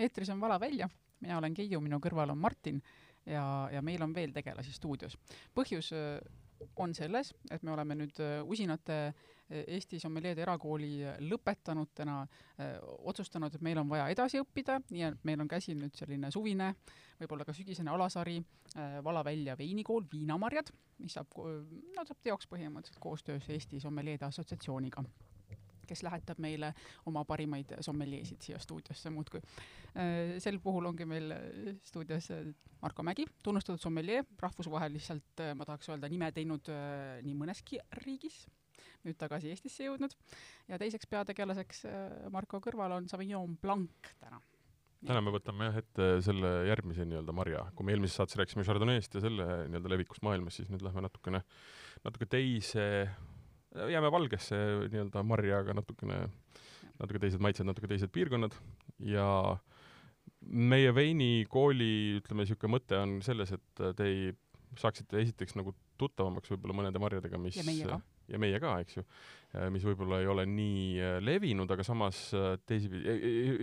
[0.00, 0.88] eetris on Vala välja,
[1.20, 2.80] mina olen Keiu, minu kõrval on Martin
[3.26, 5.16] ja, ja meil on veel tegelasi stuudios.
[5.54, 6.20] põhjus äh,
[6.76, 12.20] on selles, et me oleme nüüd äh, usinate äh, Eesti sommeljeede erakooli lõpetanutena
[13.10, 16.68] otsustanud, et meil on vaja edasi õppida, nii et meil on käsil nüüd selline suvine,
[17.18, 18.38] võib-olla ka sügisene alasari
[19.02, 20.70] Vala välja veinikool Viinamarjad,
[21.02, 25.02] mis saab, no saab teoks põhimõtteliselt koostöös Eesti Sommeljeede Assotsiatsiooniga
[25.90, 26.72] kes lähetab meile
[27.10, 29.42] oma parimaid sommeljeesid siia stuudiosse muudkui.
[29.94, 32.46] Äh, sel puhul ongi meil äh, stuudios äh,
[32.80, 36.70] Marko Mägi, tunnustatud sommeljee, rahvusvaheliselt ma tahaks öelda nime teinud
[37.26, 38.46] nii mõneski riigis,
[39.04, 40.14] nüüd tagasi Eestisse jõudnud,
[40.70, 41.84] ja teiseks peategelaseks
[42.32, 44.40] Marko kõrval on Sauvignon Blanc täna.
[45.00, 49.16] Täna me võtame jah ette selle järgmise nii-öelda marja, kui me eelmises saates rääkisime Chardonnay'st
[49.16, 51.40] ja selle nii-öelda levikust maailmas, siis nüüd lähme natukene,
[52.04, 52.84] natuke teise
[53.74, 54.58] jääme valgesse
[54.90, 56.20] nii-öelda marja, aga natukene,
[56.98, 58.56] natuke teised maitsed, natuke teised piirkonnad.
[59.06, 59.26] Ja
[60.40, 64.30] meie veinikooli, ütleme, niisugune mõte on selles, et te ei,
[64.78, 67.98] saaksite esiteks nagu tuttavamaks võib-olla mõnede marjadega, mis ja meie ka,
[68.30, 69.04] ja meie ka, eks ju,
[69.74, 73.16] mis võib-olla ei ole nii äh, levinud, aga samas äh, teisipidi,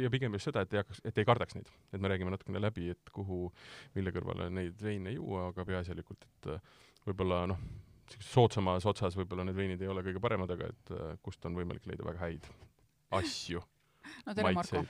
[0.03, 1.71] ja pigem just seda, et ei hakkaks, et ei kardaks neid.
[1.93, 3.47] et me räägime natukene läbi, et kuhu,
[3.97, 6.73] mille kõrvale neid veine juua, aga peaasjalikult, et äh,
[7.07, 7.63] võib-olla noh,
[8.23, 11.87] soodsamas otsas võib-olla need veinid ei ole kõige paremad, aga et äh, kust on võimalik
[11.89, 12.49] leida väga häid
[13.17, 13.61] asju
[14.25, 14.83] no tere, Marko!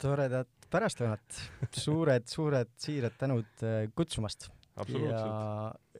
[0.00, 1.40] toredat pärastlõunat,
[1.78, 4.50] suured-suured siirad tänud äh, kutsumast!
[4.74, 5.24] ja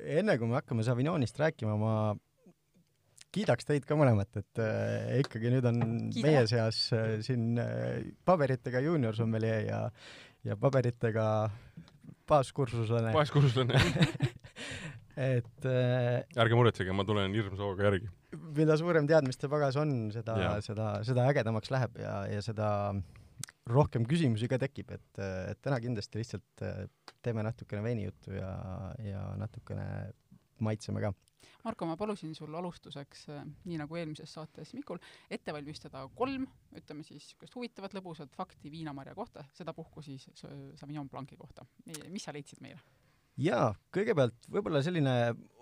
[0.03, 1.93] enne kui me hakkame Savignonist rääkima, ma
[3.35, 6.27] kiidaks teid ka mõlemat, et äh, ikkagi nüüd on Kiida.
[6.27, 9.81] meie seas äh, siin äh, paberitega juunior sommeljee ja,
[10.47, 11.27] ja paberitega
[12.31, 13.13] baaskursuslane.
[13.17, 13.81] baaskursuslane
[15.17, 18.11] et äh, ärge muretsege, ma tulen hirmsa hooga järgi.
[18.57, 22.71] mida suurem teadmiste pagas on, seda, seda, seda ägedamaks läheb ja, ja seda
[23.71, 26.87] rohkem küsimusi ka tekib, et, et täna kindlasti lihtsalt äh,
[27.23, 28.51] teeme natukene veinijuttu ja,
[29.05, 29.87] ja natukene
[30.65, 31.15] maitseme ka.
[31.65, 35.01] Marko, ma palusin sul alustuseks, äh, nii nagu eelmises saates Mikul,
[35.33, 41.39] ette valmistada kolm, ütleme siis, niisugust huvitavat lõbusat fakti viinamarja kohta, sedapuhku siis Sauvignon Blanc'i
[41.41, 41.65] kohta.
[42.11, 42.83] mis sa leidsid meile?
[43.41, 45.15] Jaa, kõigepealt võib-olla selline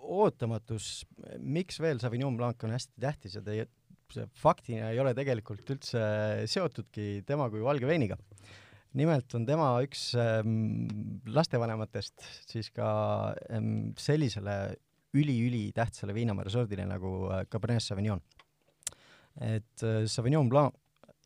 [0.03, 1.03] ootamatus,
[1.39, 3.67] miks veel Sauvignon Blanc on hästi tähtis ja teie,
[4.13, 6.03] see faktina ei ole tegelikult üldse
[6.51, 8.17] seotudki tema kui valge veiniga.
[8.93, 10.85] nimelt on tema üks ähm,
[11.25, 14.75] lastevanematest siis ka ähm, sellisele
[15.17, 18.21] üli-ülitähtsale viinamarjasordile nagu äh, Cabernet Sauvignon.
[19.41, 20.75] et äh, Sauvignon Blanc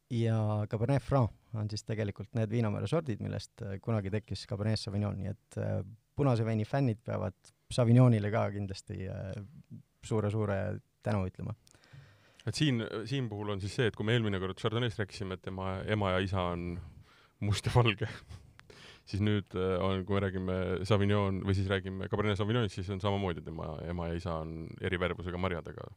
[0.09, 5.34] ja Cabernet Franc on siis tegelikult need viinamarjasordid, millest äh, kunagi tekkis Cabernet Sauvignon, nii
[5.34, 5.81] et äh,
[6.17, 7.38] punase veini fännid peavad
[7.73, 9.09] Sauvignonile ka kindlasti
[10.07, 11.55] suure-suure äh, tänu ütlema.
[12.47, 15.44] et siin, siin puhul on siis see, et kui me eelmine kord Chardonnay'st rääkisime, et
[15.44, 16.77] tema ema ja isa on
[17.44, 18.07] must ja valge
[19.09, 20.57] siis nüüd äh, on, kui me räägime
[20.88, 25.00] Sauvignon või siis räägime Cabernet Sauvignonist, siis on samamoodi, tema ema ja isa on eri
[25.00, 25.88] värvusega marjad, aga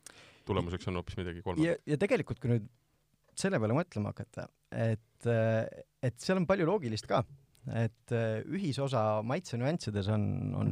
[0.49, 1.71] tulemuseks on hoopis midagi kolmandat.
[1.71, 2.69] ja, ja tegelikult, kui nüüd
[3.41, 7.23] selle peale mõtlema hakata, et, äh, et seal on palju loogilist ka
[7.69, 10.25] et äh, ühisosa maitsenüanssides on,
[10.57, 10.71] on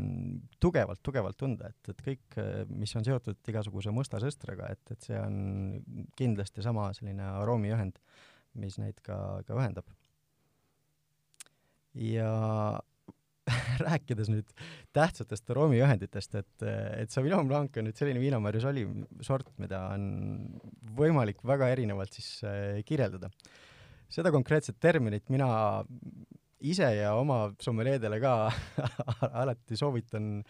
[0.63, 5.09] tugevalt, tugevalt tunda, et, et kõik, äh, mis on seotud igasuguse musta sõstraga, et, et
[5.11, 8.01] see on kindlasti sama selline aroomiühend,
[8.59, 9.91] mis neid ka, ka ühendab.
[11.99, 12.33] ja
[13.85, 14.51] rääkides nüüd
[14.97, 16.67] tähtsatest aroomiühenditest, et,
[17.03, 18.85] et Sauvignon Blanc on nüüd selline viinamarjus oli
[19.25, 20.09] sort, mida on
[20.99, 23.31] võimalik väga erinevalt siis äh, kirjeldada.
[24.09, 25.85] seda konkreetset terminit mina
[26.61, 28.35] ise ja oma sommeljeedele ka
[29.43, 30.43] alati soovitan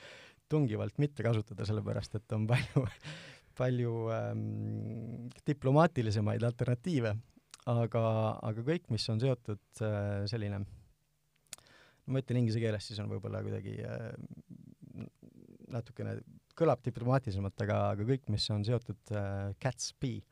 [0.48, 2.84] tungivalt mitte kasutada, sellepärast et on palju,
[3.58, 7.16] palju ähm, diplomaatilisemaid alternatiive.
[7.68, 8.02] aga,
[8.48, 10.62] aga kõik, mis on seotud äh, selline,
[12.08, 14.06] ma ütlen inglise keeles, siis on võib-olla kuidagi äh,
[15.68, 16.14] natukene,
[16.56, 20.24] kõlab diplomaatilisemalt, aga, aga kõik, mis on seotud äh, cat's pea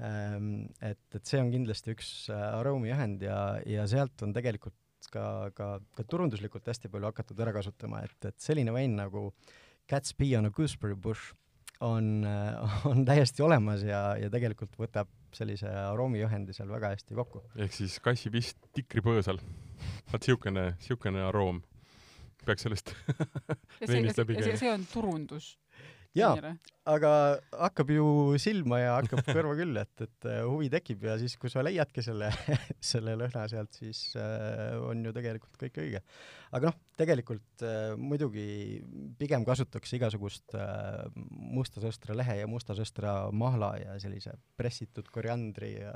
[0.00, 4.78] ähm,, et, et see on kindlasti üks äh, aroomiühend ja, ja sealt on tegelikult
[5.12, 9.30] ka, ka, ka turunduslikult hästi palju hakatud ära kasutama, et, et selline vein nagu
[9.90, 11.34] Cat's Pea on a Gooseberry Bush
[11.84, 12.26] on,
[12.90, 17.42] on täiesti olemas ja, ja tegelikult võtab sellise aroomiühendi seal väga hästi kokku.
[17.58, 19.40] ehk siis kassipist tikripõõsal.
[20.12, 21.62] vaat niisugune, niisugune aroom
[22.44, 22.94] peaks sellest
[23.90, 24.56] veinist läbi käima.
[24.60, 25.54] see on turundus.
[26.14, 26.36] jaa,
[26.90, 27.10] aga
[27.56, 28.06] hakkab ju
[28.40, 32.04] silma ja hakkab kõrva küll, et, et äh, huvi tekib ja siis, kui sa leiadki
[32.04, 32.30] selle
[32.92, 36.02] selle lõhna sealt, siis äh, on ju tegelikult kõik õige.
[36.54, 38.46] aga noh, tegelikult äh, muidugi
[39.18, 41.06] pigem kasutaks igasugust äh,
[41.54, 45.94] musta sõstra lehe ja musta sõstra mahla ja sellise pressitud koriandri äh,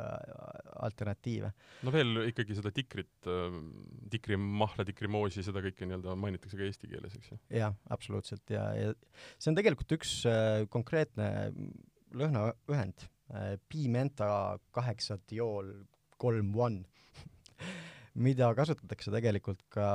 [0.88, 1.52] alternatiive.
[1.86, 3.60] no veel ikkagi seda tikrit, äh,
[4.14, 7.40] tikrimahla, tikrimoosi, seda kõike nii-öelda mainitakse ka eesti keeles, eks ju?
[7.60, 8.96] jah, absoluutselt ja, ja
[9.36, 11.28] see on tegelikult üks äh, konkreetne
[12.16, 15.72] lõhnaühend, äh, Pimenta kaheksa diool
[16.18, 16.84] kolm one,
[18.26, 19.88] mida kasutatakse tegelikult ka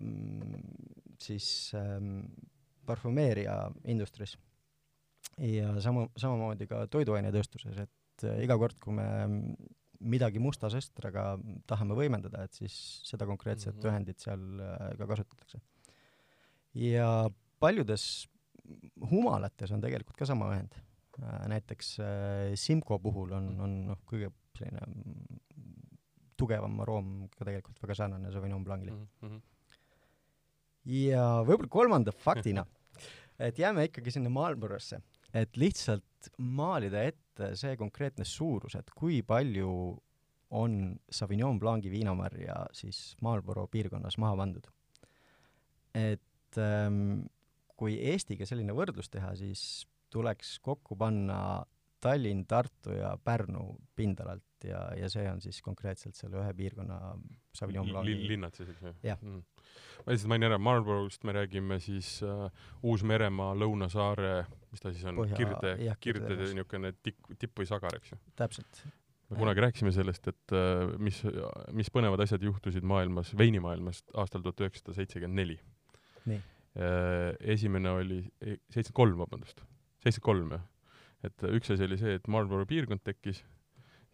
[0.00, 0.60] mm,
[1.20, 2.20] siis ähm,
[2.86, 4.36] parfümeeria industry's.
[5.42, 9.08] ja sama, samamoodi ka toiduainetööstuses, et äh, iga kord, kui me
[10.00, 11.34] midagi musta sõstraga
[11.68, 12.76] tahame võimendada, et siis
[13.08, 13.90] seda konkreetset mm -hmm.
[13.90, 15.60] ühendit seal äh, ka kasutatakse.
[16.74, 18.28] ja paljudes
[19.10, 20.76] humalates on tegelikult ka sama ühend.
[21.22, 24.84] Äh, näiteks äh, Simco puhul on, on noh, kõige selline
[26.36, 29.06] tugevam aroom ka tegelikult väga sarnane Sauvignon Blancile mm.
[29.22, 29.40] -hmm.
[30.92, 32.66] ja võib-olla kolmanda faktina,
[33.48, 35.00] et jääme ikkagi sinna Marlborosse,
[35.32, 39.70] et lihtsalt maalida ette see konkreetne suurus, et kui palju
[40.56, 44.68] on Sauvignon Blanci viinamarja siis Marlboro piirkonnas maha pandud.
[45.94, 47.24] et ähm,
[47.76, 51.38] kui Eestiga selline võrdlus teha, siis tuleks kokku panna
[52.00, 56.98] Tallinn, Tartu ja Pärnu pindalalt ja, ja see on siis konkreetselt selle ühe piirkonna
[57.56, 58.92] Sauvignon Blanci L linnad siis, eks ju?
[59.06, 59.40] jah mm..
[60.04, 62.46] ma lihtsalt mainin ära, Marlborost me räägime siis uh,
[62.86, 64.34] Uus-Meremaa, Lõunasaare,
[64.72, 65.74] mis ta siis on, Kirde,
[66.04, 68.20] Kirde niisugune tikk, tipp või sagar, eks ju?
[68.38, 68.82] täpselt.
[69.30, 71.22] me kunagi rääkisime sellest, et uh, mis,
[71.76, 75.58] mis põnevad asjad juhtusid maailmas, veinimaailmas aastal tuhat üheksasada seitsekümmend neli.
[76.28, 78.18] nii Äh, esimene oli,
[78.68, 79.62] seitsekümmend kolm, vabandust,
[80.04, 80.64] seitsekümmend kolm jah.
[81.24, 83.40] et üks asi oli see, et Marlboro piirkond tekkis,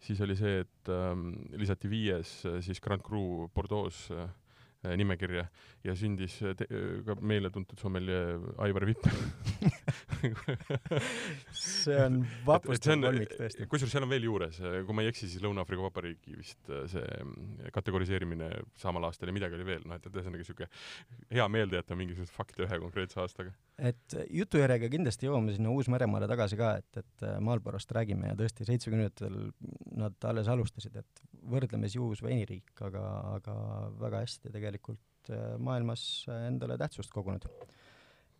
[0.03, 4.27] siis oli see, et ähm, lisati viies äh, siis Grand Cru Bordeaux äh,
[4.99, 5.45] nimekirja.
[5.83, 6.67] Ja sündis te,
[7.07, 8.17] ka meile tuntud sommelje
[8.63, 9.15] Aivar Vipper
[11.53, 13.67] see on vapustav kolmik tõesti.
[13.71, 17.69] kusjuures seal on veel juures, kui ma ei eksi, siis Lõuna-Aafrika Vabariigi vist see mm,
[17.75, 18.49] kategoriseerimine
[18.79, 20.69] samal aastal ja midagi oli veel, noh et, et ühesõnaga siuke
[21.33, 23.53] hea meelde jätta mingisuguseid fakte ühe konkreetse aastaga.
[23.77, 29.39] et jutujärjega kindlasti jõuame sinna Uus-Meremaale tagasi ka, et, et Marlborost räägime ja tõesti seitsmekümnendatel
[29.99, 33.03] nad alles alustasid, et võrdlemisi uus veiniriik, aga,
[33.37, 33.55] aga
[34.01, 37.47] väga hästi tegelikult äh, maailmas endale tähtsust kogunud.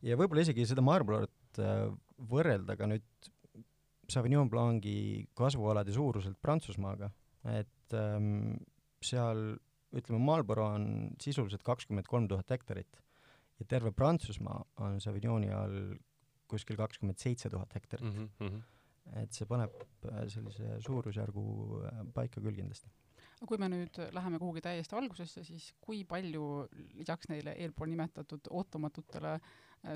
[0.04, 1.32] ja võib-olla isegi seda Marlborot
[1.62, 1.88] äh,
[2.30, 3.30] võrrelda ka nüüd
[4.10, 7.10] Sauvignon Blanci kasvualade suuruselt Prantsusmaaga,
[7.54, 8.58] et ähm,
[9.04, 9.54] seal
[9.94, 10.86] ütleme, Marlboro on
[11.22, 13.00] sisuliselt kakskümmend kolm tuhat hektarit
[13.60, 15.96] ja terve Prantsusmaa on Sauvignoni all
[16.52, 18.30] kuskil kakskümmend seitse tuhat hektarit mm.
[18.40, 18.62] -hmm
[19.20, 19.74] et see paneb
[20.08, 21.42] äh, sellise suurusjärgu
[21.84, 22.88] äh, paika küll kindlasti.
[23.36, 26.44] aga kui me nüüd läheme kuhugi täiesti algusesse, siis kui palju
[26.96, 29.42] lisaks neile eelpool nimetatud ootamatutele äh,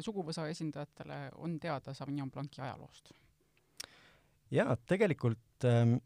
[0.04, 3.12] suguvõsa esindajatele on teada Sauvignon Blanci ajaloost?
[4.52, 5.98] jaa, tegelikult ähm,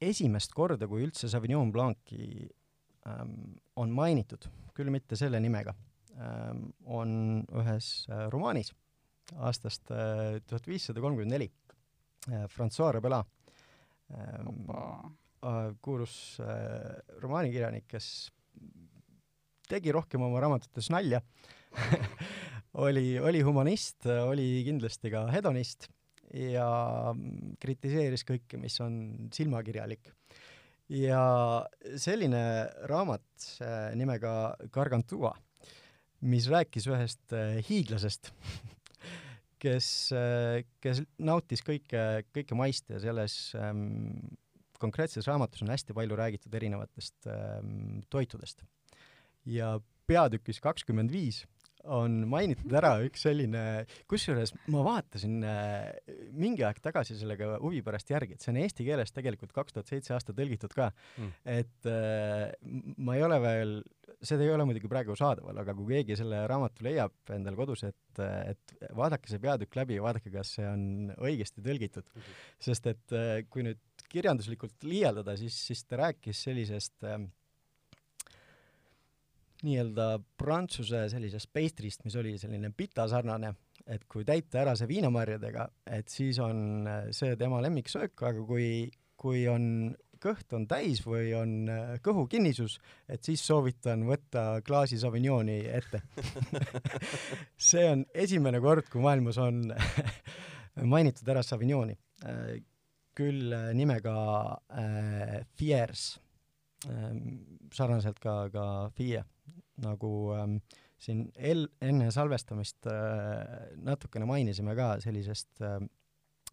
[0.00, 2.48] esimest korda, kui üldse Sauvignon Blanci
[3.06, 3.34] ähm,
[3.76, 5.74] on mainitud, küll mitte selle nimega
[6.18, 8.72] ähm,, on ühes äh, romaanis
[9.38, 9.90] aastast
[10.46, 11.50] tuhat viissada kolmkümmend neli.
[12.28, 13.24] Äh, Francois Rabelais
[14.12, 14.68] ähm,
[15.42, 18.30] äh, kuulus äh, romaanikirjanik, kes
[19.70, 21.22] tegi rohkem oma raamatutes nalja
[22.78, 25.88] oli, oli humanist, oli kindlasti ka hedonist
[26.36, 26.66] ja
[27.60, 30.12] kritiseeris kõike, mis on silmakirjalik.
[30.90, 31.22] ja
[31.98, 32.42] selline
[32.90, 33.46] raamat
[33.98, 35.34] nimega Gargantua,
[36.20, 37.34] mis rääkis ühest
[37.68, 38.30] hiiglasest
[39.62, 39.88] kes,
[40.80, 44.30] kes nautis kõike, kõike maist ja selles ähm,
[44.80, 48.64] konkreetses raamatus on hästi palju räägitud erinevatest ähm, toitudest.
[49.44, 51.44] ja peatükis kakskümmend viis
[51.88, 55.86] on mainitud ära üks selline, kusjuures ma vaatasin äh,
[56.36, 59.90] mingi aeg tagasi sellega huvi pärast järgi, et see on eesti keeles tegelikult kaks tuhat
[59.90, 61.32] seitse aasta tõlgitud ka mm..
[61.54, 62.50] et äh,
[63.00, 63.74] ma ei ole veel,
[64.20, 68.22] seda ei ole muidugi praegu saadaval, aga kui keegi selle raamatu leiab endal kodus, et,
[68.22, 72.20] et vaadake see peatükk läbi ja vaadake, kas see on õigesti tõlgitud mm.
[72.20, 72.46] -hmm.
[72.70, 77.20] sest et äh, kui nüüd kirjanduslikult liialdada, siis, siis ta rääkis sellisest äh,
[79.66, 83.54] nii-öelda prantsuse sellisest peistrist, mis oli selline pita sarnane,
[83.90, 85.66] et kui täita ära see viinamarjadega,
[85.98, 88.70] et siis on äh, see tema lemmiksöök, aga kui,
[89.20, 92.76] kui on kõht on täis või on äh, kõhukinnisus,
[93.08, 96.02] et siis soovitan võtta klaasi Sauvignoni ette.
[97.70, 99.62] See on esimene kord, kui maailmas on
[100.94, 101.96] mainitud ära Savignoni
[102.28, 102.58] äh,,
[103.16, 104.16] küll nimega
[104.72, 106.12] äh, Fiers.
[107.76, 108.62] Sarnaselt ka, ka
[108.96, 109.18] Fie,
[109.84, 110.58] nagu ähm,
[111.00, 115.80] siin el-, enne salvestamist äh, natukene mainisime ka sellisest äh,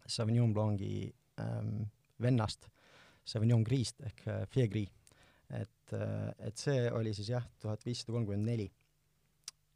[0.08, 1.88] Sauvignon Blanc'i ähm,
[2.22, 2.68] vennast,
[3.28, 4.94] Sauvignon Griist ehk äh, Fie Gris.
[5.48, 8.70] et äh,, et see oli siis jah, tuhat viissada kolmkümmend neli.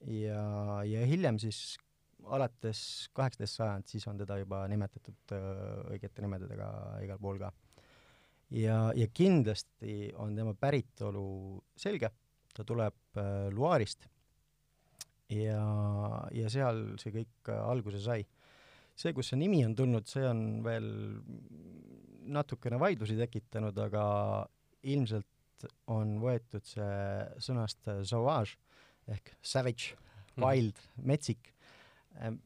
[0.04, 1.78] ja, ja hiljem siis
[2.28, 5.46] alates kaheksateist sajand, siis on teda juba nimetatud äh,
[5.94, 6.68] õigete nimedega
[7.04, 7.52] igal pool ka.
[8.56, 11.24] ja, ja kindlasti on tema päritolu
[11.76, 12.12] selge,
[12.52, 14.08] ta tuleb äh, Loire'ist
[15.32, 15.64] ja,
[16.34, 18.22] ja seal see kõik äh, alguse sai.
[18.94, 20.88] see, kust see nimi on tulnud, see on veel
[22.32, 24.04] natukene vaidlusi tekitanud, aga
[24.82, 26.92] ilmselt on võetud see
[27.42, 28.58] sõnast äh, sauvage
[29.10, 29.96] ehk savage,
[30.36, 30.44] Mhm.
[30.44, 31.50] wild mm., metsik,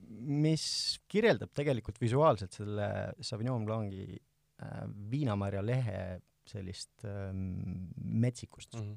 [0.06, 0.64] mis
[1.10, 2.86] kirjeldab tegelikult visuaalselt selle
[3.20, 4.16] Sauvignon Blanc'i
[5.10, 6.02] viinamarja lehe
[6.46, 8.80] sellist ähm, metsikust mm.
[8.80, 8.96] -hmm.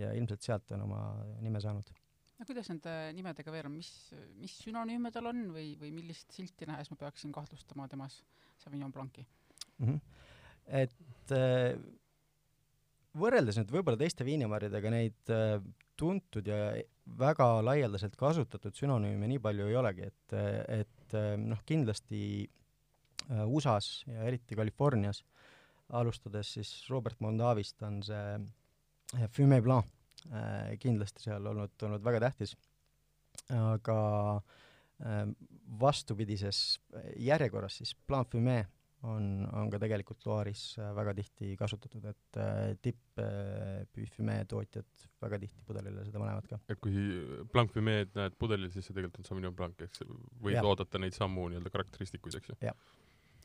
[0.00, 1.00] Ja ilmselt sealt on oma
[1.44, 1.92] nime saanud
[2.36, 3.90] no kuidas nende nimedega veel on, mis,
[4.40, 8.20] mis sünonüüme tal on või, või millist silti nähes ma peaksin kahtlustama temas
[8.62, 9.24] Sauvignon Blanc'i
[9.78, 9.86] mm?
[9.86, 10.00] -hmm.
[10.82, 11.78] et äh,
[13.16, 15.56] võrreldes nüüd võib-olla teiste viinamarjadega neid äh,
[15.96, 16.74] tuntud ja
[17.18, 20.36] väga laialdaselt kasutatud sünonüüme nii palju ei olegi, et,
[20.82, 22.20] et äh, noh, kindlasti
[23.26, 25.24] USA-s ja eriti Californias,
[25.98, 28.36] alustades siis Robert Mondavist, on see
[29.30, 29.86] Fume Blanc
[30.32, 32.56] äh, kindlasti seal olnud, olnud väga tähtis.
[33.52, 33.98] aga
[35.04, 35.26] äh,
[35.80, 36.80] vastupidises
[37.20, 38.64] järjekorras siis Blanc Fume
[39.06, 42.40] on, on ka tegelikult Loire'is äh, väga tihti kasutatud, et
[42.82, 43.20] tipp
[43.94, 46.58] Buffime tootjad väga tihti pudelile seda panevad ka.
[46.68, 50.02] et kui Blanc Fumeed näed pudelil, siis see tegelikult on Sauvignon Blanc, eks
[50.42, 50.66] võid Jah.
[50.66, 52.76] oodata neid samu nii-öelda karakteristikuid, eks ju?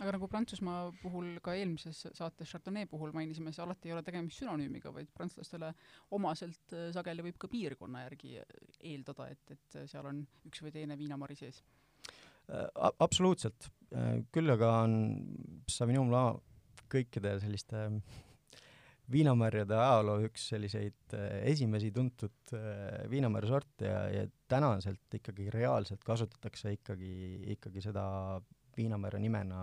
[0.01, 4.41] Aga nagu Prantsusmaa puhul ka eelmises saates Chardonnay puhul mainisime, siis alati ei ole tegemist
[4.41, 5.73] sünonüümiga, vaid prantslastele
[6.17, 8.37] omaselt äh, sageli võib ka piirkonna järgi
[8.79, 11.61] eeldada, et, et seal on üks või teine viinamari sees.
[12.49, 13.69] Äh, absoluutselt,
[14.31, 14.93] küll aga on
[15.69, 16.41] Sauvignon Blanc
[16.91, 17.87] kõikide selliste
[19.11, 26.75] viinamarjade ajaloo üks selliseid äh, esimesi tuntud äh, viinamarjasorte ja, ja tänaselt ikkagi reaalselt kasutatakse
[26.77, 27.13] ikkagi,
[27.55, 28.05] ikkagi seda
[28.77, 29.61] viinamarja nimena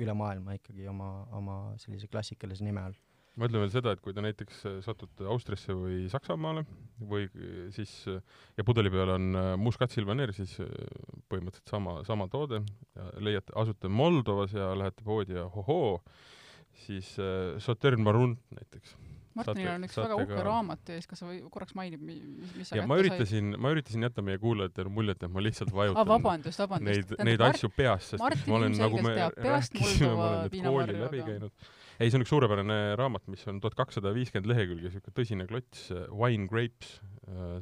[0.00, 2.98] üle maailma ikkagi oma, oma sellise klassikalise nime all.
[3.36, 6.64] ma ütlen veel seda, et kui te näiteks satute Austriasse või Saksamaale
[7.10, 7.28] või
[7.74, 7.92] siis
[8.58, 10.68] ja pudeli peal on äh, Muscat Silvaner, siis äh,
[11.30, 12.62] põhimõtteliselt sama, sama toode
[13.22, 16.00] leiate, asute Moldovas ja lähete poodi ja hohoo,
[16.86, 18.96] siis äh, Sautern Maroon näiteks.
[19.38, 22.22] Martinil Saate- on üks väga uhke ka- raamat ees, kas sa või korraks mainid, mis,
[22.58, 26.00] mis sa ja ma üritasin, ma üritasin jätta meie kuulajatele muljet, et ma lihtsalt vajutan
[26.02, 27.12] aa, vabandust, vabandust.
[27.14, 30.66] neid, neid asju peas, sest Martin ma olen, nagu me peast rääkisime, ma olen need
[30.66, 31.70] kooli läbi käinud.
[32.00, 35.90] ei, see on üks suurepärane raamat, mis on tuhat kakssada viiskümmend lehekülge, siuke tõsine klots,
[36.10, 36.96] Wine Grapes,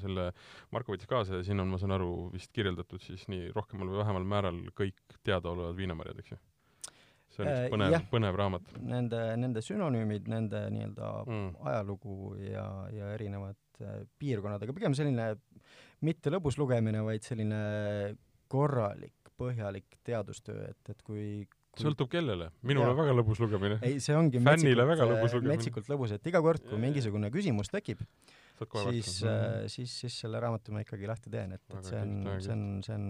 [0.01, 0.31] selle
[0.73, 4.01] Marko võttis kaasa ja siin on, ma saan aru, vist kirjeldatud siis nii rohkemal või
[4.01, 6.41] vähemal määral kõik teadaolevad viinamarjad, eks ju?
[7.39, 11.51] See on Äh, üks põnev jah., põnev raamat Nende, nende sünonüümid, nende nii-öelda mm.
[11.73, 12.65] ajalugu ja,
[12.95, 15.31] ja erinevad äh, piirkonnad, aga pigem selline
[16.07, 17.61] mitte lõbus lugemine, vaid selline
[18.51, 22.95] korralik, põhjalik teadustöö, et, et kui, kui sõltub kellele, minul Jaa.
[22.95, 25.55] on väga lõbus lugemine, ei, see ongi Fännile metsikult, väga äh, lõbus lugemine.
[25.57, 28.03] metsikult lõbus, et iga kord, kui mingisugune küsimus tekib,
[28.67, 32.15] siis vastata äh,, siis, siis selle raamatu ma ikkagi lahti teen, et, et see on
[32.43, 33.07] see on, see on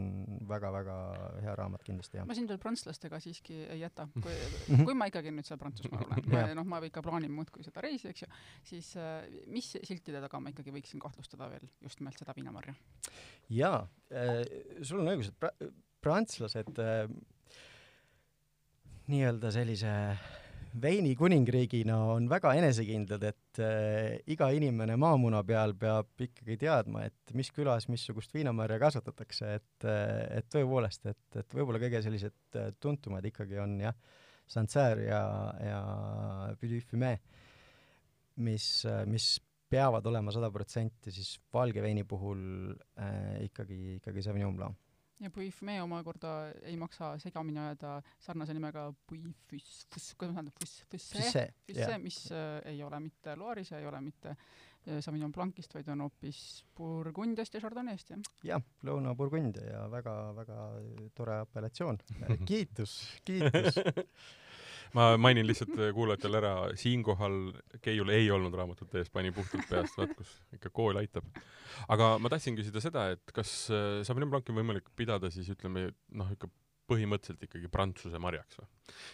[0.51, 0.97] väga-väga
[1.45, 2.27] hea raamat kindlasti, jah.
[2.29, 4.35] ma sind veel prantslastega siiski ei jäta, kui
[4.69, 4.85] Mhm.
[4.85, 8.23] kui ma ikkagi nüüd seal Prantsusmaal olen noh, ma ikka plaanin muudkui seda reisi, eks
[8.25, 8.29] ju,
[8.69, 12.75] siis äh, mis siltide taga ma ikkagi võiksin kahtlustada veel just nimelt seda viinamarja?
[13.53, 13.81] jaa
[14.13, 14.43] äh,,
[14.83, 15.55] sul on õigus, et pra-,
[16.05, 17.09] prantslased äh,
[19.09, 19.93] nii-öelda sellise
[20.83, 27.35] veini kuningriigina on väga enesekindlad, et äh, iga inimene maamuna peal peab ikkagi teadma, et
[27.39, 32.71] mis külas missugust viinamarja kasvatatakse, et äh, et tõepoolest, et, et võib-olla kõige sellised äh,
[32.81, 33.97] tuntumad ikkagi on jah,
[34.49, 35.23] Sancerre ja,
[35.61, 35.81] ja
[36.57, 37.19] Puy Fume,
[38.41, 38.69] mis,
[39.11, 39.35] mis
[39.69, 42.41] peavad olema sada protsenti siis valge veini puhul
[43.01, 44.88] äh, ikkagi, ikkagi Sauvignon Blanc.
[45.21, 46.33] Ja Puy Fume omakorda
[46.63, 49.21] ei maksa segamini ajada sarnase nimega Puy
[49.51, 53.37] Fus-, Fus-, kuidas ma ütlen, Fus-, Fusse, see, Fusse jah,, mis äh, ei ole mitte
[53.39, 56.43] Loire'is ja ei ole mitte äh, Sauvignon Blanc'ist, vaid on hoopis
[56.79, 58.35] Burgundiast ja Chardonnay'st, jah.
[58.53, 60.59] jah, Lõuna-Burgundia ja väga-väga
[61.19, 62.03] tore apellatsioon.
[62.49, 63.83] kiitus, kiitus.
[64.97, 67.39] ma mainin lihtsalt äh, kuulajatele ära, siinkohal
[67.85, 71.27] Keiul ei olnud raamatut ees, pani puhtalt peast, vaat kus ikka kool aitab.
[71.89, 76.33] aga ma tahtsin küsida seda, et kas Sauvignon Blanc'i on võimalik pidada siis ütleme noh,
[76.35, 76.51] ikka
[76.89, 78.69] põhimõtteliselt ikkagi Prantsuse marjaks või?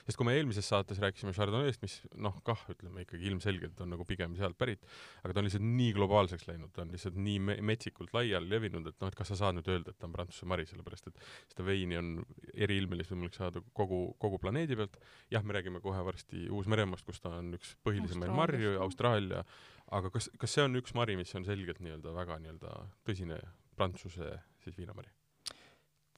[0.06, 4.06] sest kui me eelmises saates rääkisime Chardonnay'st, mis noh, kah ütleme ikkagi ilmselgelt on nagu
[4.06, 4.84] pigem sealt pärit,
[5.24, 8.86] aga ta on lihtsalt nii globaalseks läinud, ta on lihtsalt nii me metsikult laiali levinud,
[8.90, 11.18] et noh, et kas sa saad nüüd öelda, et ta on Prantsuse mari, sellepärast et
[11.52, 12.12] seda veini on
[12.54, 15.00] eriilmelist võimalik saada kogu, kogu planeedi pealt.
[15.34, 19.42] jah, me räägime kohe varsti Uus-Meremaast, kus ta on üks põhilisemaid marju, Austraalia,
[19.90, 22.78] aga kas, kas see on üks mari, mis on selgelt nii-öelda väga nii-öelda
[23.08, 23.40] tõsine
[23.74, 25.10] Prantsuse siis viinamari?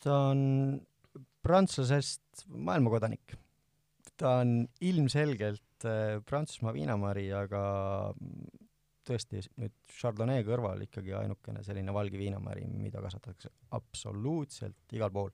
[0.05, 0.41] ta on
[1.47, 3.37] prantslasest maailmakodanik.
[4.17, 7.61] ta on ilmselgelt äh, Prantsusmaa viinamari, aga
[9.07, 15.31] tõesti nüüd Chardonnay kõrval ikkagi ainukene selline valge viinamari, mida kasvatatakse absoluutselt igal pool.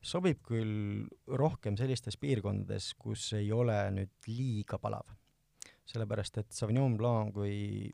[0.00, 5.06] sobib küll rohkem sellistes piirkondades, kus ei ole nüüd liiga palav.
[5.84, 7.92] sellepärast, et Sauvignon Blanc kui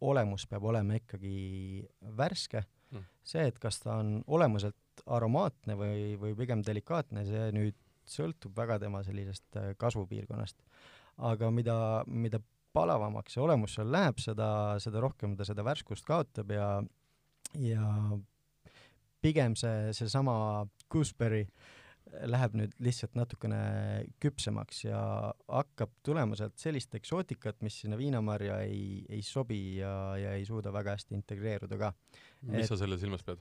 [0.00, 6.34] olemus peab olema ikkagi värske mm., see, et kas ta on olemuselt aromaatne või, või
[6.38, 10.58] pigem delikaatne, see nüüd sõltub väga tema sellisest äh, kasvupiirkonnast.
[11.22, 12.40] aga mida, mida
[12.72, 14.48] palavamaks see olemus seal läheb, seda,
[14.82, 16.68] seda rohkem ta seda värskust kaotab ja,
[17.60, 17.86] ja
[19.22, 21.44] pigem see, seesama gooseberry
[22.28, 23.58] läheb nüüd lihtsalt natukene
[24.20, 25.00] küpsemaks ja
[25.48, 30.72] hakkab tulema sealt sellist eksootikat, mis sinna viinamarja ei, ei sobi ja, ja ei suuda
[30.74, 31.92] väga hästi integreeruda ka.
[32.50, 33.40] mis et, sa selle silmas pead?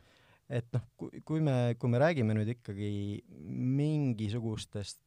[0.52, 2.92] Et noh, kui, kui me, kui me räägime nüüd ikkagi
[3.32, 5.00] mingisugustest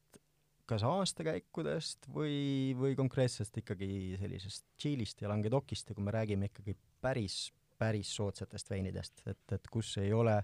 [0.69, 6.77] kas aastakäikudest või, või konkreetsest ikkagi sellisest Tšiilist ja Langedocist ja kui me räägime ikkagi
[7.05, 10.39] päris, päris soodsatest veinidest, et, et kus ei ole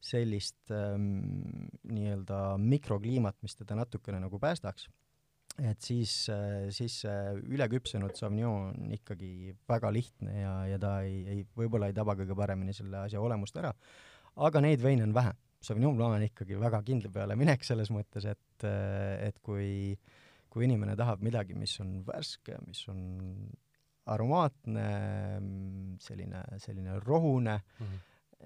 [0.00, 1.10] sellist ähm,
[1.90, 4.86] nii-öelda mikrokliimat, mis teda natukene nagu päästaks,
[5.58, 6.12] et siis,
[6.72, 11.96] siis see üleküpsenud Sauvignon on ikkagi väga lihtne ja, ja ta ei, ei, võib-olla ei
[11.96, 13.74] taba kõige paremini selle asja olemust ära
[14.46, 15.34] aga neid veine on vähe.
[15.64, 19.96] Sauvignon Blanc on ikkagi väga kindla peale minek selles mõttes, et, et kui,
[20.52, 23.00] kui inimene tahab midagi, mis on värske, mis on
[24.08, 24.84] aromaatne,
[26.00, 27.98] selline, selline rohune mm, -hmm.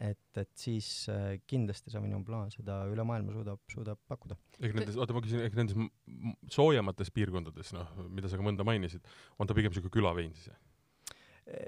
[0.08, 4.36] et, et siis äh, kindlasti Sauvignon Blanc seda üle maailma suudab, suudab pakkuda.
[4.60, 5.76] ehk nendes, oota ma küsin, ehk nendes
[6.50, 9.04] soojemates piirkondades, noh, mida sa ka mõnda mainisid,
[9.38, 10.58] on ta pigem niisugune külavein siis, jah?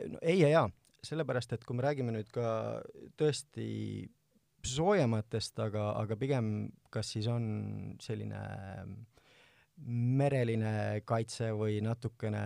[0.09, 0.69] no ei ja jaa
[1.07, 2.83] sellepärast, et kui me räägime nüüd ka
[3.21, 3.67] tõesti
[4.65, 6.47] soojematest, aga, aga pigem
[6.93, 7.45] kas siis on
[8.03, 8.41] selline
[9.85, 12.43] mereline kaitse või natukene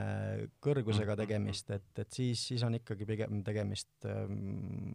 [0.65, 1.21] kõrgusega mm-hmm.
[1.21, 4.95] tegemist, et, et siis, siis on ikkagi pigem tegemist ähm,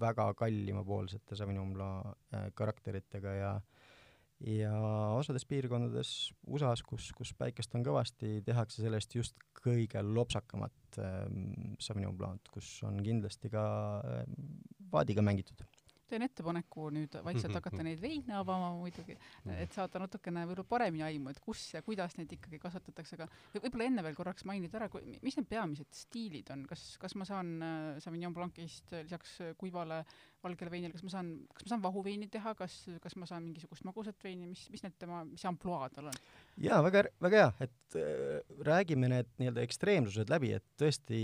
[0.00, 3.52] väga kallimapoolsete Sauvignon Blanc äh, karakteritega ja
[4.40, 4.72] ja
[5.18, 12.16] osades piirkondades USA-s, kus, kus päikest on kõvasti, tehakse sellest just kõige lopsakamat ähm, Sauvignon
[12.16, 13.64] Blanc't, kus on kindlasti ka
[14.00, 14.38] ähm,
[14.92, 15.60] vaadiga mängitud
[16.10, 19.16] teen ettepaneku nüüd vaikselt hakata neid veine avama muidugi,
[19.56, 23.88] et saada natukene võib-olla paremini aimu, et kus ja kuidas neid ikkagi kasvatatakse, aga võib-olla
[23.88, 24.90] enne veel korraks mainida ära,
[25.24, 30.02] mis need peamised stiilid on, kas, kas ma saan äh, Sauvignon Blancist lisaks kuivale
[30.44, 33.84] valgele veinile, kas ma saan, kas ma saan vahuveini teha, kas, kas ma saan mingisugust
[33.88, 36.22] magusat veini, mis, mis need tema, mis ampluaa tal on?
[36.60, 41.20] jaa, väga, väga hea, et äh, räägime need nii-öelda ekstreemsused läbi, et tõesti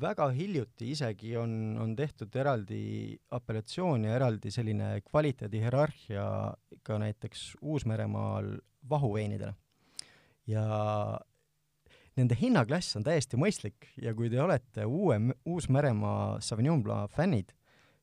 [0.00, 6.24] väga hiljuti isegi on, on tehtud eraldi apellatsioon ja eraldi selline kvaliteedihierarhia
[6.82, 8.56] ka näiteks Uus-Meremaal
[8.90, 9.54] vahuveinidele.
[10.46, 10.64] ja
[12.16, 15.16] nende hinnaklass on täiesti mõistlik ja kui te olete uue,
[15.48, 17.54] Uus-Meremaa Sauvignon Blanc fännid,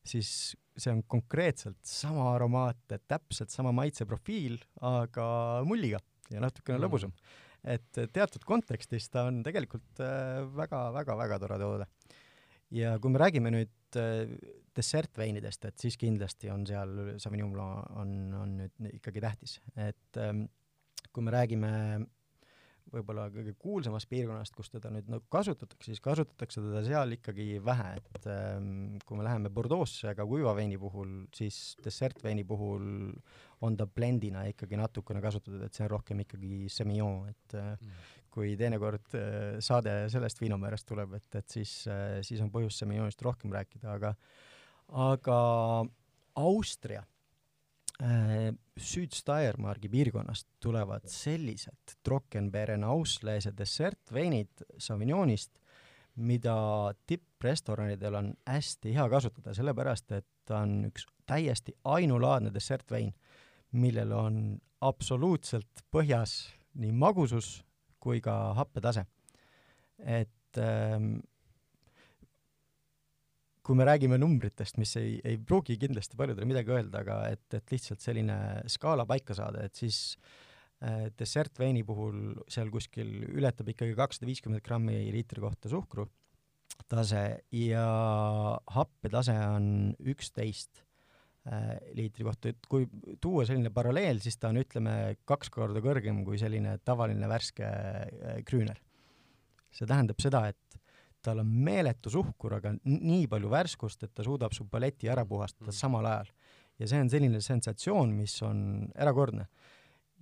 [0.04, 5.26] siis see on konkreetselt sama aromaat, täpselt sama maitseprofiil, aga
[5.68, 6.00] mulliga
[6.32, 6.84] ja natukene mm.
[6.86, 7.14] lõbusam
[7.64, 10.00] et teatud kontekstis ta on tegelikult
[10.56, 11.86] väga-väga-väga äh, tore toode.
[12.72, 14.32] ja kui me räägime nüüd äh,
[14.76, 20.46] dessertveinidest, et siis kindlasti on seal Sauvignon Blanc on, on nüüd ikkagi tähtis, et ähm,
[21.12, 21.72] kui me räägime
[22.92, 27.88] võib-olla kõige kuulsamast piirkonnast, kus teda nüüd nagu kasutatakse, siis kasutatakse teda seal ikkagi vähe,
[27.98, 32.84] et ähm, kui me läheme Bordeaux'sse, aga kuiva veini puhul, siis dessertveini puhul
[33.62, 38.10] on ta blendina ikkagi natukene kasutatud, et see on rohkem ikkagi semillon, et äh, mm.
[38.34, 43.24] kui teinekord äh, saade sellest viinamäärast tuleb, et, et siis äh,, siis on põhjust semillonist
[43.24, 44.14] rohkem rääkida, aga
[44.92, 45.38] aga
[46.36, 47.02] Austria
[48.02, 55.58] Süd-Steiermargi piirkonnast tulevad sellised Trockenbeeren Auslese dessertveinid Sauvignonist,
[56.16, 56.56] mida
[57.06, 63.12] tipprestoranidel on hästi hea kasutada, sellepärast et ta on üks täiesti ainulaadne dessertvein,
[63.72, 64.40] millel on
[64.82, 67.60] absoluutselt põhjas nii magusus
[68.02, 69.06] kui ka happetase.
[69.98, 71.20] et ähm,
[73.62, 77.74] kui me räägime numbritest, mis ei, ei pruugi kindlasti paljudele midagi öelda, aga et, et
[77.74, 78.36] lihtsalt selline
[78.70, 80.16] skaala paika saada, et siis
[80.82, 86.08] äh, dessertveini puhul seal kuskil ületab ikkagi kakssada viiskümmend grammi liitri kohta suhkru
[86.90, 87.22] tase
[87.54, 87.86] ja
[88.74, 89.66] happetase on
[90.12, 90.82] üksteist
[91.46, 92.88] äh, liitri kohta, et kui
[93.22, 94.96] tuua selline paralleel, siis ta on, ütleme,
[95.28, 98.80] kaks korda kõrgem kui selline tavaline värske äh, krüüner.
[99.72, 100.81] see tähendab seda, et
[101.22, 105.70] tal on meeletu suhkur, aga nii palju värskust, et ta suudab su paleti ära puhastada
[105.70, 105.78] mm.
[105.78, 106.32] samal ajal.
[106.80, 109.46] ja see on selline sensatsioon, mis on erakordne.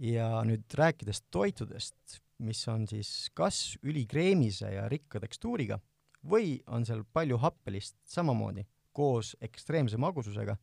[0.00, 5.80] ja nüüd rääkides toitudest, mis on siis kas ülikreemise ja rikka tekstuuriga
[6.30, 10.56] või on seal palju happelist samamoodi, koos ekstreemse magususega,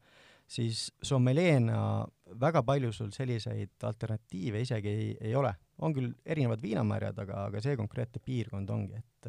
[0.47, 2.05] siis sommeleena
[2.39, 5.53] väga palju sul selliseid alternatiive isegi ei, ei ole.
[5.77, 9.27] on küll erinevad viinamarjad, aga, aga see konkreetne piirkond ongi, et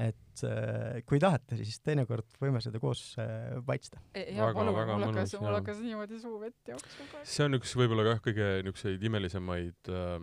[0.00, 4.00] et äh, kui tahate, siis teinekord võime seda koos äh, maitsta.
[4.16, 8.06] E, jaa, palun, mul hakkas, mul hakkas niimoodi suu vett jooksma see on üks võib-olla
[8.08, 10.16] kah kõige niisuguseid imelisemaid äh,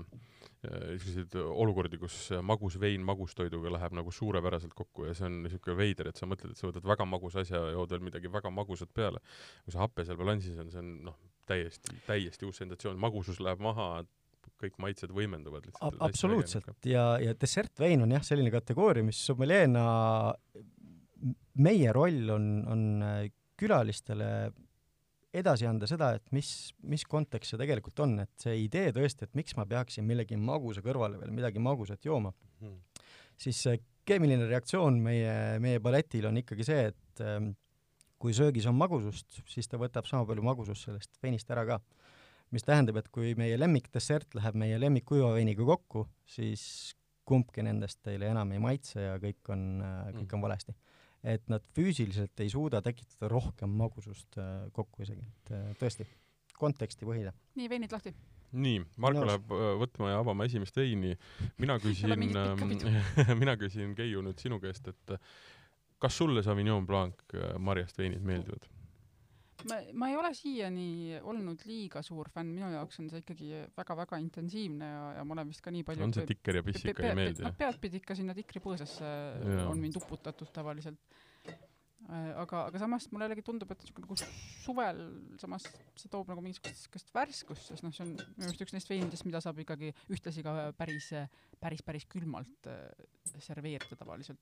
[0.60, 6.10] selliseid olukordi, kus magus vein magustoiduga läheb nagu suurepäraselt kokku ja see on niisugune veider,
[6.10, 8.92] et sa mõtled, et sa võtad väga magusa asja ja jood veel midagi väga magusat
[8.94, 9.22] peale.
[9.64, 13.62] kui see hape seal balansis on, see on noh, täiesti, täiesti uus sensatsioon, magusus läheb
[13.64, 14.04] maha,
[14.60, 16.08] kõik maitsed võimenduvad lihtsalt Ab.
[16.10, 19.84] absoluutselt ja, ja dessertvein on jah, selline kategooria, mis sommeleena,
[21.60, 23.22] meie roll on, on äh,
[23.60, 24.32] külalistele
[25.36, 26.50] edasi anda seda, et mis,
[26.90, 30.82] mis kontekst see tegelikult on, et see idee tõesti, et miks ma peaksin millegi magusa
[30.86, 32.34] kõrvale veel midagi magusat jooma
[32.64, 32.80] hmm.,
[33.40, 37.52] siis see keemiline reaktsioon meie, meie paletil on ikkagi see, et ähm,
[38.20, 41.80] kui söögis on magusust, siis ta võtab sama palju magusust sellest veinist ära ka
[42.56, 46.64] mis tähendab, et kui meie lemmikdessert läheb meie lemmikkuivaveiniga kokku, siis
[47.30, 49.66] kumbki nendest teile enam ei maitse ja kõik on,
[50.16, 50.46] kõik on mm.
[50.48, 50.76] valesti.
[51.20, 56.08] et nad füüsiliselt ei suuda tekitada rohkem magusust äh, kokku isegi, et äh, tõesti,
[56.60, 57.34] konteksti põhine.
[57.60, 58.16] nii, veinid lahti
[58.50, 61.14] nii, Marko läheb äh, võtma ja avama esimest veini.
[61.62, 62.16] mina küsin
[63.44, 65.16] mina küsin, Keiu, nüüd sinu käest, et
[66.00, 68.66] kas sulle Sauvignon Blanc marjast veinid meeldivad?
[69.70, 74.20] Ma, ma ei ole siiani olnud liiga suur fänn, minu jaoks on see ikkagi väga-väga
[74.24, 77.10] intensiivne ja, ja ma olen vist ka nii palju on see tikker ja piss ikka
[77.10, 77.46] ei meeldi?
[77.46, 79.10] noh, peadpidi ikka sinna tikripõõsasse
[79.66, 81.02] on mind uputatud tavaliselt.
[82.10, 84.16] Äh, aga, aga samas mulle jällegi tundub, et niisugune nagu
[84.64, 85.02] suvel
[85.42, 85.66] samas
[86.00, 89.28] see toob nagu mingisugust sihukest värskust, sest noh, see on minu meelest üks neist veinidest,
[89.28, 91.12] mida saab ikkagi ühtlasi ka päris,
[91.62, 92.88] päris, päris külmalt äh,
[93.44, 94.42] serveerida tavaliselt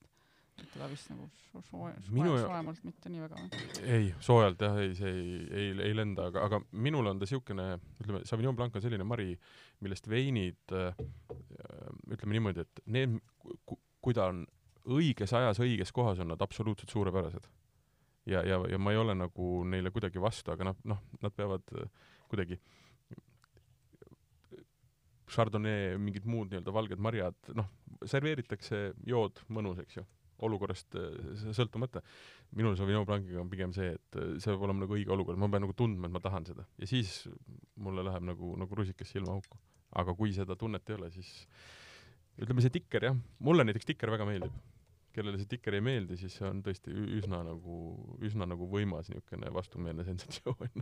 [0.72, 3.62] teda vist nagu so soe, soe, soojemalt mitte nii väga või?
[3.96, 7.68] ei, soojalt jah, ei, see ei, ei, ei lenda, aga, aga minul on ta niisugune,
[8.02, 9.32] ütleme, Sauvignon Blanc on selline mari,
[9.84, 10.98] millest veinid äh,
[12.08, 13.18] ütleme niimoodi, et need,
[13.66, 14.44] kui ta on
[14.98, 17.48] õiges ajas õiges kohas, on nad absoluutselt suurepärased.
[18.28, 21.74] ja, ja, ja ma ei ole nagu neile kuidagi vastu, aga noh, noh, nad peavad
[21.76, 21.88] äh,
[22.28, 22.60] kuidagi
[25.28, 27.66] Chardonnay, mingid muud nii-öelda valged marjad, noh,
[28.08, 30.04] serveeritakse jood mõnus, eks ju
[30.46, 31.16] olukorrast äh,
[31.56, 32.02] sõltumata.
[32.56, 35.50] minul Sauvignon Blanciga on pigem see, et äh, see peab olema nagu õige olukord, ma
[35.52, 36.66] pean nagu tundma, et ma tahan seda.
[36.78, 37.26] ja siis
[37.76, 39.58] mulle läheb nagu, nagu rusikas silmaauku.
[39.98, 41.32] aga kui seda tunnet ei ole, siis
[42.38, 44.54] ütleme, see tikker jah, mulle näiteks tikker väga meeldib.
[45.18, 47.82] kellele see tikker ei meeldi, siis see on tõesti üsna nagu,
[48.22, 50.78] üsna nagu võimas niisugune vastumeelne sensatsioon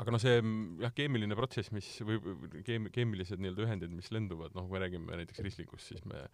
[0.00, 0.38] aga noh, see
[0.82, 2.18] jah, keemiline protsess, mis või
[2.66, 6.24] keem-, keemilised nii-öelda ühendid, mis lenduvad, noh, kui me räägime näiteks rislingust, siis me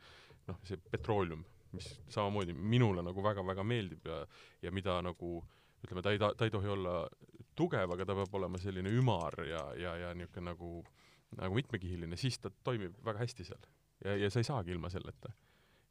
[0.48, 1.44] noh, see petrooleum,
[1.76, 4.22] mis samamoodi minule nagu väga-väga meeldib ja
[4.62, 5.40] ja mida nagu
[5.84, 6.94] ütleme, ta ei ta-, ta ei tohi olla
[7.56, 10.72] tugev, aga ta peab olema selline ümar ja, ja, ja niisugune nagu
[11.38, 13.68] nagu mitmekihiline, siis ta toimib väga hästi seal.
[14.04, 15.30] ja, ja sa ei saagi ilma selleta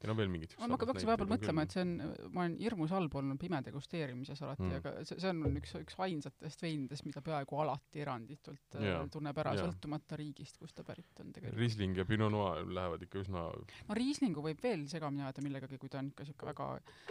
[0.00, 1.90] ja no veel mingid ma hakkasin vahepeal mõtlema, et see on,
[2.32, 5.98] ma olen hirmus halb olnud pime degusteerimises alati mm., aga see, see on üks, üks
[6.06, 9.02] ainsatest veinidest, mida peaaegu alati eranditult yeah.
[9.02, 11.60] Äh, tunneb ära yeah., sõltumata riigist, kust ta pärit on tegelikult.
[11.60, 15.92] Riesling ja Pinot Noir lähevad ikka üsna no Rieslingu võib veel segamini ajada millegagi, kui
[15.92, 16.70] ta on ikka siuke väga,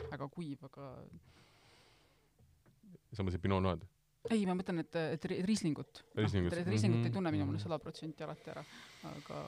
[0.10, 0.90] väga kuiv, aga
[3.14, 3.86] sa mõtlesid Pinot Noir'd?
[4.34, 6.02] ei, ma mõtlen, et, et Rieslingut.
[6.18, 6.66] Rieslingut no,.
[6.66, 7.12] Rieslingut mm -hmm.
[7.12, 8.66] ei tunne minu meelest sada protsenti alati ära,
[9.14, 9.44] aga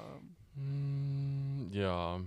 [0.61, 1.65] mm,.
[1.75, 2.21] jaa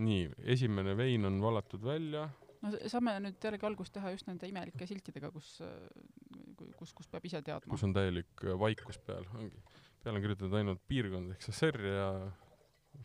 [0.00, 2.28] nii, esimene vein on valatud välja.
[2.64, 5.58] no saame nüüd jällegi algust teha just nende imelike siltidega, kus,
[6.78, 7.70] kus, kus peab ise teadma.
[7.70, 9.60] kus on täielik äh, vaikus peal, ongi.
[10.02, 12.08] peale on kirjutatud ainult piirkond ehk Sancerre ja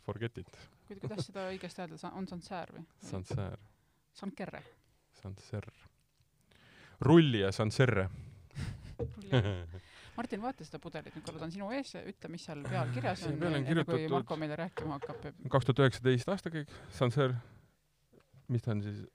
[0.06, 0.58] Forget it.
[0.90, 2.86] kuidas seda õigesti öelda, on Sancerre või?
[3.10, 3.62] Sancerre.
[4.14, 4.64] Sancerre.
[5.20, 5.88] Sancerre.
[7.02, 8.10] Rulli ja Sancerre
[10.20, 13.22] Martin, vaata seda pudelit, nüüd korra ta on sinu ees, ütle, mis seal peal kirjas
[13.30, 15.28] on, enne kui Marko meile rääkima hakkab.
[15.54, 17.38] kaks tuhat üheksateist aastakäik, Sancerre,
[18.52, 19.06] mis ta on siis,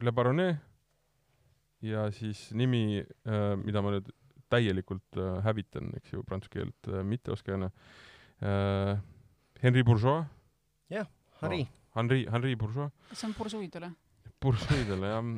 [0.00, 0.62] Le Baronet
[1.84, 4.08] ja siis nimi äh,, mida ma nüüd
[4.52, 7.68] täielikult äh, hävitan, eks ju, prantsuse keelt äh, mitteoskajana.
[9.62, 10.24] Henri Bourgeois,
[11.42, 11.60] Harri,
[11.94, 13.92] Henri, Henri Bourgeois, kas see on pursuidele?
[14.42, 15.28] Bourgeois'dele jah,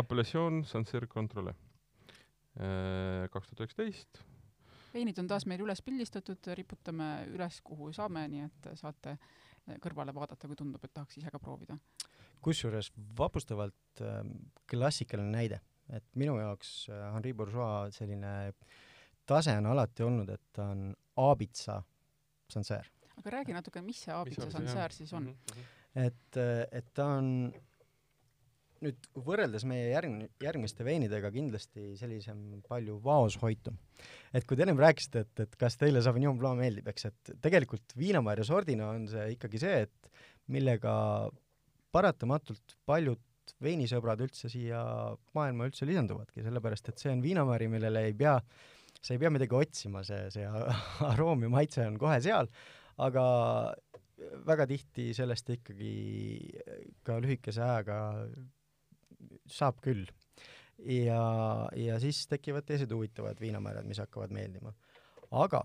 [0.00, 1.54] appellatsioon Sancerre controle
[2.52, 4.20] kaks tuhat üheksateist
[4.94, 9.16] veinid on taas meil üles pildistatud, riputame üles, kuhu saame, nii et saate
[9.82, 11.78] kõrvale vaadata, kui tundub, et tahaks ise ka proovida.
[12.42, 14.32] kusjuures vapustavalt ähm,
[14.70, 18.52] klassikaline näide, et minu jaoks äh, Henri Bourgeois selline
[19.26, 21.82] tase on alati olnud, et ta on aabitsa
[22.50, 22.90] Sancerre.
[23.16, 24.50] aga räägi natuke, mis see Aabitsa?
[24.50, 25.30] Sancerre siis on?
[25.94, 26.36] et,
[26.72, 27.52] et ta on
[28.82, 33.78] nüüd võrreldes meie järgmine, järgmiste veinidega kindlasti sellisem palju vaoshoitum.
[34.34, 37.94] et kui te ennem rääkisite, et, et kas teile Sauvignon Blanc meeldib, eks, et tegelikult
[37.98, 40.12] viinamarja sordina on see ikkagi see, et
[40.52, 40.94] millega
[41.92, 43.20] paratamatult paljud
[43.62, 44.82] veinisõbrad üldse siia
[45.36, 48.36] maailma üldse lisanduvadki, sellepärast et see on viinamari, millele ei pea,
[48.98, 50.46] sa ei pea midagi otsima, see, see
[51.12, 52.50] aroom ja maitse on kohe seal,
[53.02, 53.24] aga
[54.46, 55.92] väga tihti sellest ikkagi
[57.06, 57.98] ka lühikese ajaga
[59.46, 60.06] saab küll.
[60.82, 64.72] ja, ja siis tekivad teised huvitavad viinamäärad, mis hakkavad meeldima.
[65.30, 65.62] aga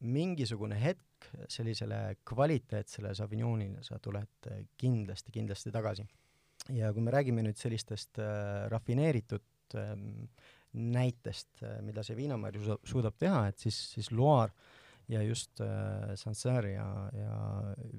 [0.00, 4.48] mingisugune hetk sellisele kvaliteetsele Sauvignonile sa tuled
[4.80, 6.06] kindlasti, kindlasti tagasi.
[6.76, 10.28] ja kui me räägime nüüd sellistest äh, rafineeritud ähm,
[10.72, 14.52] näitest äh,, mida see viinamäär ju su- suudab teha, et siis, siis Loire
[15.10, 17.34] ja just äh, Sancerre ja, ja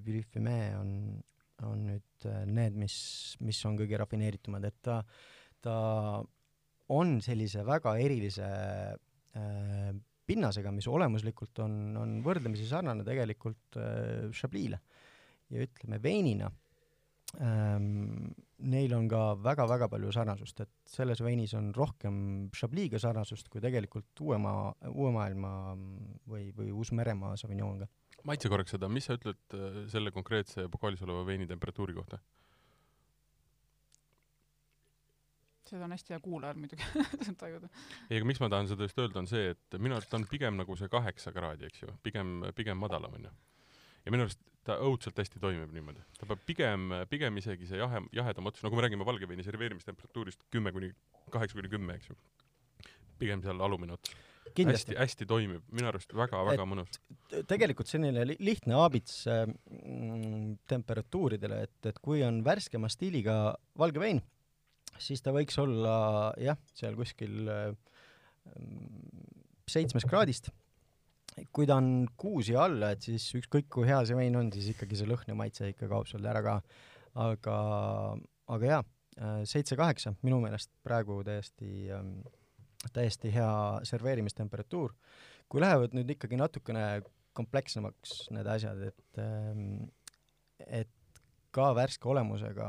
[0.05, 0.93] Villefime on,
[1.67, 2.95] on nüüd äh, need, mis,
[3.43, 5.01] mis on kõige rafineeritumad, et ta,
[5.61, 5.75] ta
[6.91, 9.91] on sellise väga erilise äh,
[10.27, 14.79] pinnasega, mis olemuslikult on, on võrdlemisi sarnane tegelikult äh, Chablis'le.
[15.51, 16.47] ja ütleme veinina
[17.43, 22.15] ähm,, neil on ka väga-väga palju sarnasust, et selles veinis on rohkem
[22.55, 25.51] Chablis'ga sarnasust kui tegelikult uue maa, uue maailma
[26.29, 27.89] või, või Uus-Meremaa Sauvignoniga.
[28.27, 32.21] Maitse korraks seda, mis sa ütled äh, selle konkreetse pokaalis oleva veini temperatuuri kohta?
[35.71, 36.83] seda on hästi hea kuulajal muidugi
[37.41, 37.69] tajuda.
[38.09, 40.57] ei, aga miks ma tahan seda just öelda, on see, et minu arust on pigem
[40.59, 43.31] nagu see kaheksa kraadi, eks ju, pigem, pigem madalam onju.
[44.05, 46.03] ja minu arust ta õudselt hästi toimib niimoodi.
[46.19, 49.45] ta peab pigem, pigem isegi see jahe, jahedam ots, no kui me räägime valge veini
[49.47, 50.91] serveerimistemperatuurist kümme kuni,
[51.33, 52.19] kaheksa kuni kümme, eks ju.
[53.21, 54.13] pigem seal alumine ots.
[54.49, 56.99] hästi,, hästi toimib, minu arust väga-väga mõnus.
[57.49, 64.01] tegelikult selline li lihtne aabits äh, mm, temperatuuridele, et, et kui on värskema stiiliga valge
[64.01, 64.21] vein,
[64.99, 67.69] siis ta võiks olla jah, seal kuskil äh,
[68.55, 69.37] mm,
[69.71, 70.51] seitsmest kraadist.
[71.55, 74.73] kui ta on kuus ja alla, et siis ükskõik kui hea see vein on, siis
[74.73, 76.59] ikkagi see lõhn ja maitse ikka kaob sealt ära ka.
[77.21, 77.55] aga,
[78.51, 78.83] aga jaa,
[79.47, 82.21] seitse-kaheksa minu meelest praegu täiesti ähm,
[82.93, 83.51] täiesti hea
[83.87, 84.95] serveerimistemperatuur.
[85.51, 87.01] kui lähevad nüüd ikkagi natukene
[87.35, 89.91] komplekssemaks need asjad, et ähm,
[90.67, 92.67] et ka värske olemusega,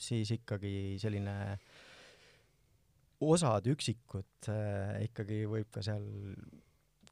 [0.00, 1.36] siis ikkagi selline
[3.24, 6.04] osad üksikud äh, ikkagi võib ka seal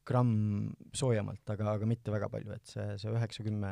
[0.06, 3.70] gramm soojemalt, aga, aga mitte väga palju, et see, see üheksa-kümme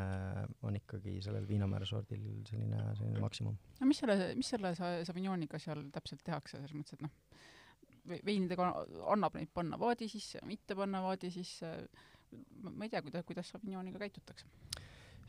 [0.67, 3.57] on ikkagi sellel viinamäära sordil selline, selline maksimum.
[3.81, 7.43] no mis selle, mis selle sa- Sauvignoniga seal täpselt tehakse, selles mõttes, et noh,
[8.09, 8.71] veinidega
[9.13, 11.71] annab neid panna vaadi sisse, mitte panna vaadi sisse,
[12.63, 14.49] ma ei tea, kuida-, kuidas Sauvignoniga käitutakse.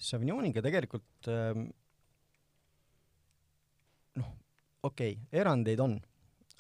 [0.02, 1.68] Sauvignoniga tegelikult ähm,
[4.18, 4.32] noh,
[4.84, 6.00] okei okay,, erandeid on,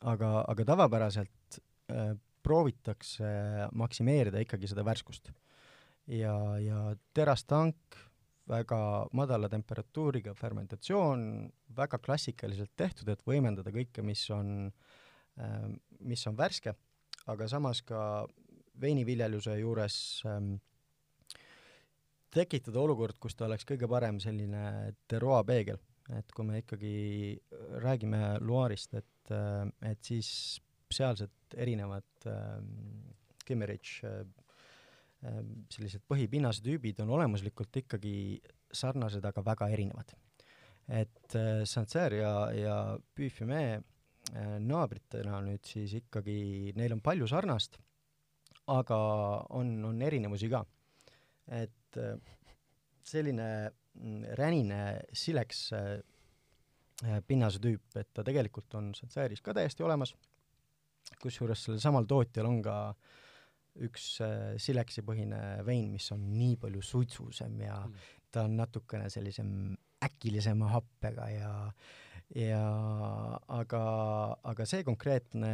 [0.10, 1.62] aga, aga tavapäraselt
[1.94, 3.32] äh, proovitakse
[3.78, 5.32] maksimeerida ikkagi seda värskust.
[6.10, 7.98] ja, ja terastank,
[8.50, 11.22] väga madala temperatuuriga fermentatsioon,
[11.78, 14.90] väga klassikaliselt tehtud, et võimendada kõike, mis on äh,,
[16.00, 16.74] mis on värske,
[17.32, 18.02] aga samas ka
[18.82, 19.96] veiniviljeluse juures
[20.28, 20.56] ähm,
[22.32, 25.80] tekitada olukord, kus ta oleks kõige parem selline terroa peegel,
[26.16, 26.96] et kui me ikkagi
[27.84, 29.34] räägime Loire'ist, et,
[29.88, 30.32] et siis
[30.92, 32.72] sealsed erinevad ähm,
[33.52, 34.24] äh,
[35.28, 38.16] ähm, sellised põhipinnase tüübid on olemuslikult ikkagi
[38.72, 40.16] sarnased, aga väga erinevad.
[40.88, 42.76] et äh, Sancerre ja, ja
[43.16, 43.84] Puy-Fumé äh,
[44.62, 47.80] naabritena nüüd siis ikkagi, neil on palju sarnast,
[48.72, 48.98] aga
[49.58, 50.64] on, on erinevusi ka.
[51.52, 52.16] et äh,
[53.04, 54.82] selline mm, ränine
[55.14, 55.98] sileks äh,
[57.04, 60.14] äh, pinnase tüüp, et ta tegelikult on Sancerre'is ka täiesti olemas,
[61.22, 62.78] kusjuures sellel samal tootjal on ka
[63.82, 67.96] üks äh, sileksipõhine vein, mis on nii palju suitsusem ja Mm.
[68.32, 71.52] ta on natukene sellisem äkilisema happega ja
[72.36, 72.66] ja
[73.48, 73.84] aga,
[74.48, 75.54] aga see konkreetne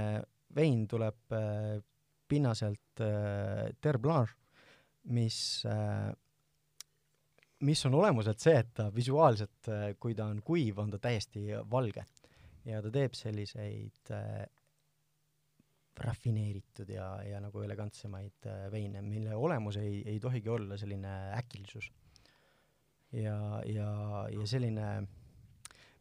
[0.56, 1.78] vein tuleb äh,
[2.28, 4.36] pinnaselt äh, Terre Blanche,
[5.10, 6.12] mis äh,
[7.66, 11.50] mis on olemuselt see, et ta visuaalselt, äh, kui ta on kuiv, on ta täiesti
[11.70, 12.06] valge.
[12.68, 14.44] ja ta teeb selliseid äh,
[16.04, 21.90] rafineeritud ja, ja nagu elegantsemaid äh, veine, mille olemus ei, ei tohigi olla selline äkilisus.
[23.12, 25.08] ja, ja, ja selline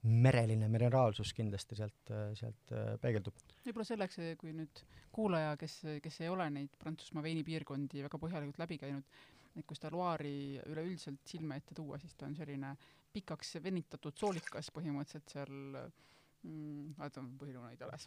[0.07, 3.39] mereline mineraalsus kindlasti sealt, sealt äh, peegeldub.
[3.67, 4.83] võib-olla selleks, kui nüüd
[5.15, 9.17] kuulaja, kes, kes ei ole neid Prantsusmaa veinipiirkondi väga põhjalikult läbi käinud,
[9.57, 12.75] et kui seda Loire'i üleüldiselt silme ette tuua, siis ta on selline
[13.17, 15.87] pikaks venitatud soolikas põhimõtteliselt seal
[16.43, 18.07] mm, vaata Põhja-Lõuna-Itaalias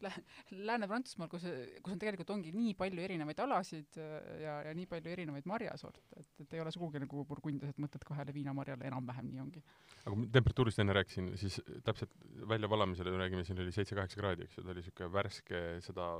[0.70, 1.46] Lääne-Prantsusmaal, kus,
[1.80, 4.00] kus on tegelikult ongi nii palju erinevaid alasid
[4.42, 8.06] ja, ja nii palju erinevaid marjasorte, et, et ei ole sugugi nagu Burgundias, et mõtled
[8.08, 9.64] kahele viinamarjale, enam-vähem nii ongi.
[10.04, 12.14] aga kui temperatuurist enne rääkisin, siis täpselt
[12.50, 16.14] väljavalamisele räägime, siin oli seitse-kaheksa kraadi, eks ju, ta oli niisugune värske, seda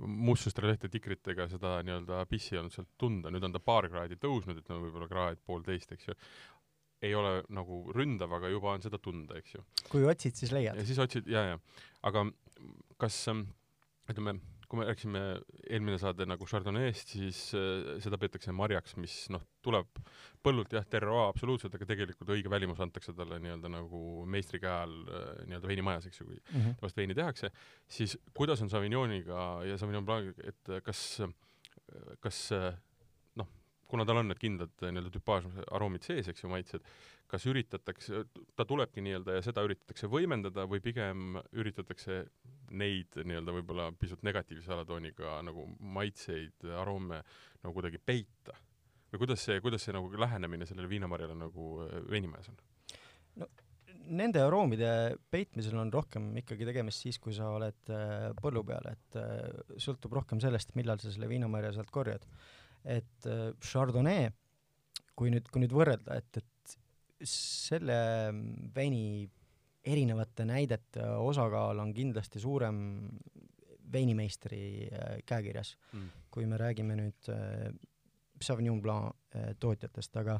[0.00, 4.16] mustsuste lehte tikritega seda nii-öelda pissi ei olnud sealt tunda, nüüd on ta paar kraadi
[4.20, 6.16] tõusnud, ütleme võib-olla kraad poolteist, eks ju.
[7.02, 9.64] Ei ole nagu ründav, aga juba on seda tunda, eks ju.
[9.90, 10.78] kui otsid, siis leiad.
[10.78, 11.60] ja siis otsid, jaa, jaa.
[12.08, 12.26] aga
[13.02, 13.24] kas
[14.10, 14.38] ütleme,
[14.72, 15.20] kui me rääkisime
[15.68, 20.00] eelmine saade nagu Chardonnay'st, siis äh, seda peetakse marjaks, mis noh, tuleb
[20.44, 24.94] põllult jah, terroir absoluutselt, aga tegelikult õige välimus antakse talle nii-öelda nagu meistri käe all
[25.04, 26.78] äh, nii-öelda veinimajas, eks ju, kui mm -hmm.
[26.80, 27.52] temast veini tehakse,
[27.98, 31.20] siis kuidas on Sauvignoniga ja Sauvignon Blanc'iga, et kas,
[32.24, 32.80] kas noh,
[33.92, 36.86] kuna tal on need kindlad nii-öelda tüpaaž aroomid sees, eks ju, maitsed,
[37.30, 38.24] kas üritatakse,
[38.56, 42.22] ta tulebki nii-öelda ja seda üritatakse võimendada või pigem üritatakse
[42.72, 47.22] neid nii-öelda võib-olla pisut negatiivse alatooniga nagu maitseid, aroome
[47.62, 48.56] nagu kuidagi peita?
[49.12, 52.62] või kuidas see, kuidas see nagu lähenemine sellele viinamarjale nagu äh, veinimajas on?
[53.42, 53.48] no
[54.08, 54.88] nende aroomide
[55.30, 59.20] peitmisel on rohkem ikkagi tegemist siis, kui sa oled äh, põllu peal, et
[59.80, 62.24] sõltub rohkem sellest, millal sa selle viinamarja sealt korjad.
[62.84, 63.28] Et
[63.62, 64.30] Chardonnay,
[65.14, 66.76] kui nüüd, kui nüüd võrrelda, et, et
[67.28, 67.98] selle
[68.74, 69.28] veini
[69.84, 72.82] erinevate näidete osakaal on kindlasti suurem
[73.92, 77.72] veinimeistri äh, käekirjas mm., kui me räägime nüüd äh,
[78.42, 80.38] Sauvignon Blanc äh, tootjatest, aga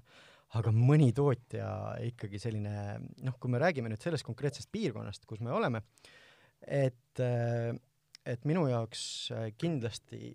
[0.59, 1.67] aga mõni tootja
[2.05, 2.73] ikkagi selline,
[3.25, 5.81] noh, kui me räägime nüüd sellest konkreetsest piirkonnast, kus me oleme,
[6.61, 7.23] et,
[8.29, 10.35] et minu jaoks kindlasti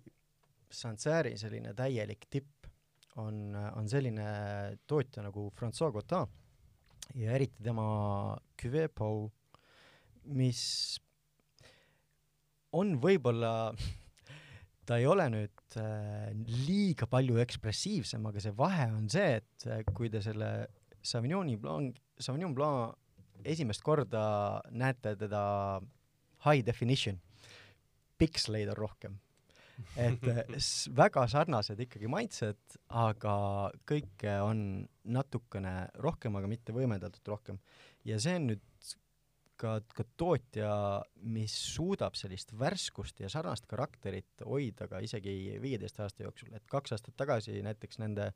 [0.70, 2.68] Sancerre selline täielik tipp
[3.18, 4.28] on, on selline
[4.86, 6.28] tootja nagu Francois Gottin
[7.18, 9.28] ja eriti tema Cuvée Pau,
[10.36, 10.60] mis
[12.76, 13.52] on võib-olla
[14.88, 16.30] ta ei ole nüüd äh,
[16.66, 20.50] liiga palju ekspressiivsem, aga see vahe on see, et äh, kui te selle
[21.04, 25.42] Sauvignoni Blanc, Sauvignon Blanc esimest korda näete teda
[26.44, 27.20] high definition,
[28.18, 29.18] piksleid on rohkem
[29.96, 30.44] et äh,
[30.96, 33.34] väga sarnased ikkagi maitsed, aga
[33.88, 34.62] kõike on
[35.08, 37.60] natukene rohkem, aga mitte võimendatult rohkem.
[38.04, 38.64] ja see on nüüd
[39.58, 40.70] ka, ka tootja,
[41.34, 46.94] mis suudab sellist värskust ja sarnast karakterit hoida ka isegi viieteist aasta jooksul, et kaks
[46.96, 48.30] aastat tagasi näiteks nende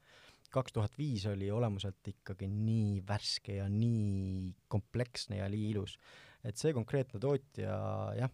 [0.53, 5.97] kaks tuhat viis oli olemuselt ikkagi nii värske ja nii kompleksne ja nii ilus.
[6.45, 7.75] et see konkreetne tootja,
[8.19, 8.31] jah,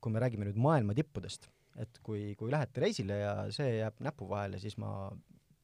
[0.00, 1.48] kui me räägime nüüd maailma tippudest,
[1.82, 5.10] et kui, kui lähete reisile ja see jääb näpu vahele, siis ma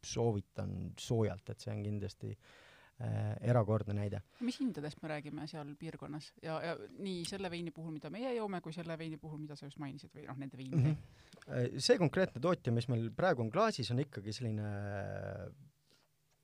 [0.04, 4.22] soovitan soojalt, et see on kindlasti äh, erakordne näide.
[4.40, 8.60] mis hindadest me räägime seal piirkonnas ja, ja nii selle veini puhul, mida meie joome,
[8.64, 10.96] kui selle veini puhul, mida sa just mainisid või noh, nende veinide mm?
[10.96, 11.78] -hmm.
[11.78, 14.68] see konkreetne tootja, mis meil praegu on klaasis, on ikkagi selline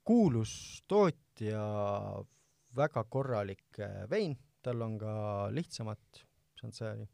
[0.09, 1.63] kuulus tootja,
[2.77, 5.13] väga korralik äh, vein, tal on ka
[5.53, 6.25] lihtsamat
[6.59, 7.07] Sancerre'i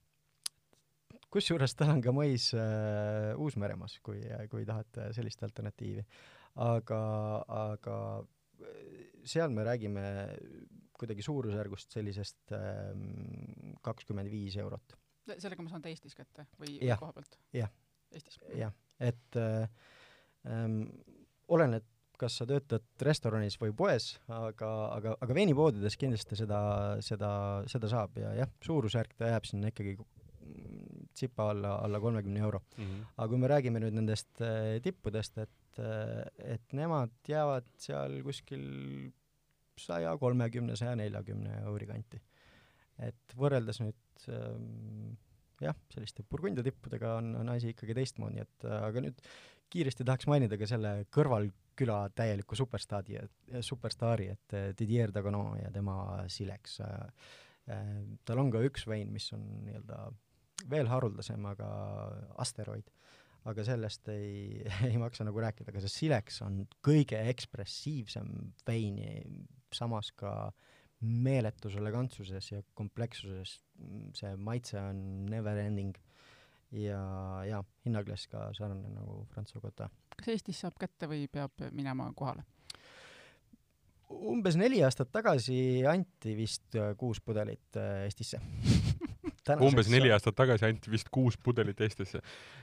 [1.34, 4.20] kusjuures tal on ka mõis äh, Uus-Meremaas, kui,
[4.52, 6.04] kui tahate sellist alternatiivi.
[6.62, 7.00] aga,
[7.50, 10.04] aga äh, seal me räägime
[10.94, 14.94] kuidagi suurusjärgust sellisest ähm, kakskümmend viis eurot.
[15.26, 17.40] sellega ma saan ta Eestis kätte või, või koha pealt?
[17.56, 17.72] jah.
[18.14, 18.38] Eestis?
[18.54, 19.66] jah, et äh,
[20.46, 20.84] ähm,
[21.50, 21.86] oleneb,
[22.20, 26.60] kas sa töötad restoranis või poes, aga, aga, aga veinipoodides kindlasti seda,
[27.02, 27.30] seda,
[27.70, 29.96] seda saab ja jah, suurusjärk ta jääb sinna ikkagi
[31.14, 32.84] tsipa alla, alla kolmekümne euro mm.
[32.84, 33.04] -hmm.
[33.16, 38.64] aga kui me räägime nüüd nendest äh, tippudest, et äh,, et nemad jäävad seal kuskil
[39.80, 42.20] saja kolmekümne, saja neljakümne euri kanti.
[43.02, 45.16] et võrreldes nüüd ähm,
[45.62, 49.22] jah, selliste Burgundia tippudega on, on asi ikkagi teistmoodi, et äh, aga nüüd
[49.74, 53.18] kiiresti tahaks mainida ka selle kõrvalküla täielikku superstaadi,
[53.66, 55.96] superstaari, et äh, Didier Dagonon ja tema
[56.28, 56.78] Silex.
[58.24, 59.98] tal on ka üks vein, mis on nii-öelda
[60.70, 61.70] veel haruldasem, aga
[62.42, 62.90] asteroid.
[63.44, 68.30] aga sellest ei, ei maksa nagu rääkida, aga see Silex on kõige ekspressiivsem
[68.64, 68.96] vein,
[69.74, 70.32] samas ka
[71.04, 73.58] meeletus elegantsuses ja komplekssuses,
[74.16, 75.92] see maitse on never ending
[76.74, 77.00] ja
[77.46, 79.90] jaa, hinnaklass ka sarnane nagu Franz Ogota.
[80.16, 82.46] kas Eestis saab kätte või peab minema kohale?
[84.14, 88.04] umbes neli aastat tagasi anti vist kuus pudelit äh,
[89.52, 92.20] Eestisse umbes neli aastat tagasi anti vist kuus pudelit Eestisse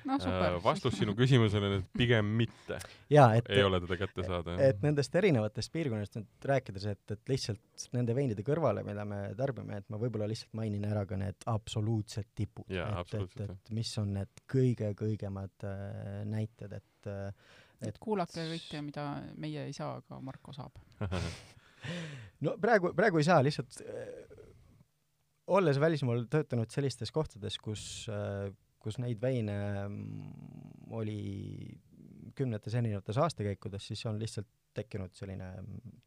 [0.10, 0.18] no,.
[0.18, 2.80] Äh, vastus sinu küsimusele on, et pigem mitte.
[3.12, 4.58] Et, ei ole teda kätte saada.
[4.66, 9.82] et nendest erinevatest piirkonnast nüüd rääkides, et, et lihtsalt nende veinide kõrvale, mida me tarbime,
[9.82, 12.70] et ma võib-olla lihtsalt mainin ära ka need absoluutsed tipud.
[12.72, 19.06] et, et, et mis on need kõige-kõigemad äh, näited, et äh, et kuulake kõike, mida
[19.42, 20.78] meie ei saa, aga Marko saab
[22.46, 23.82] no praegu, praegu ei saa, lihtsalt
[25.52, 27.84] olles välismaal töötanud sellistes kohtades, kus,
[28.82, 31.22] kus neid veine mm, oli
[32.36, 35.50] kümnetes erinevates aastakäikudes, siis on lihtsalt tekkinud selline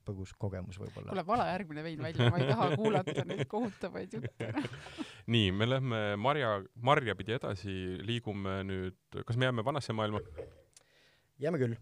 [0.07, 1.11] põgus kogemus võib-olla.
[1.13, 4.49] kuule, vala järgmine vein välja, ma ei taha kuulata neid kohutavaid jutte
[5.35, 7.75] nii, me lähme marja, marja pidi edasi,
[8.09, 10.23] liigume nüüd, kas me jääme vanasse maailma?
[11.43, 11.77] jääme küll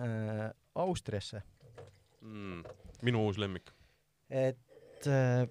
[0.00, 0.50] äh,.
[0.72, 1.42] Austriasse
[2.24, 2.62] mm,.
[3.04, 3.74] minu uus lemmik.
[4.30, 5.44] et äh,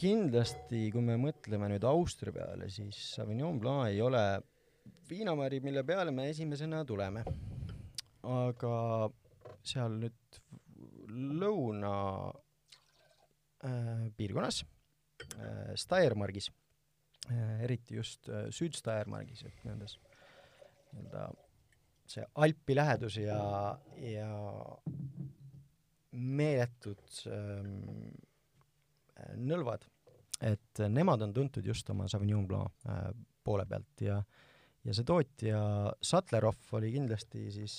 [0.00, 4.22] kindlasti, kui me mõtleme nüüd Austria peale, siis Sauvignon Blanc ei ole
[5.10, 7.24] viinamari, mille peale me esimesena tuleme.
[8.20, 8.72] aga
[9.64, 10.38] seal nüüd
[11.40, 11.92] lõuna
[13.64, 16.50] äh, piirkonnas äh,, Steiermargis
[17.30, 19.96] äh,, eriti just äh, Süd-Steiermargis, et nendes
[20.92, 21.30] nii-öelda
[22.10, 23.40] see Alpi lähedus ja,
[24.02, 24.30] ja
[26.12, 28.10] meeletud ähm,
[29.40, 29.86] nõlvad,
[30.40, 33.10] et nemad on tuntud just oma Sauvignon Blanc äh,
[33.44, 34.20] poole pealt ja
[34.86, 35.60] ja see tootja
[36.00, 37.74] Sutlerov oli kindlasti siis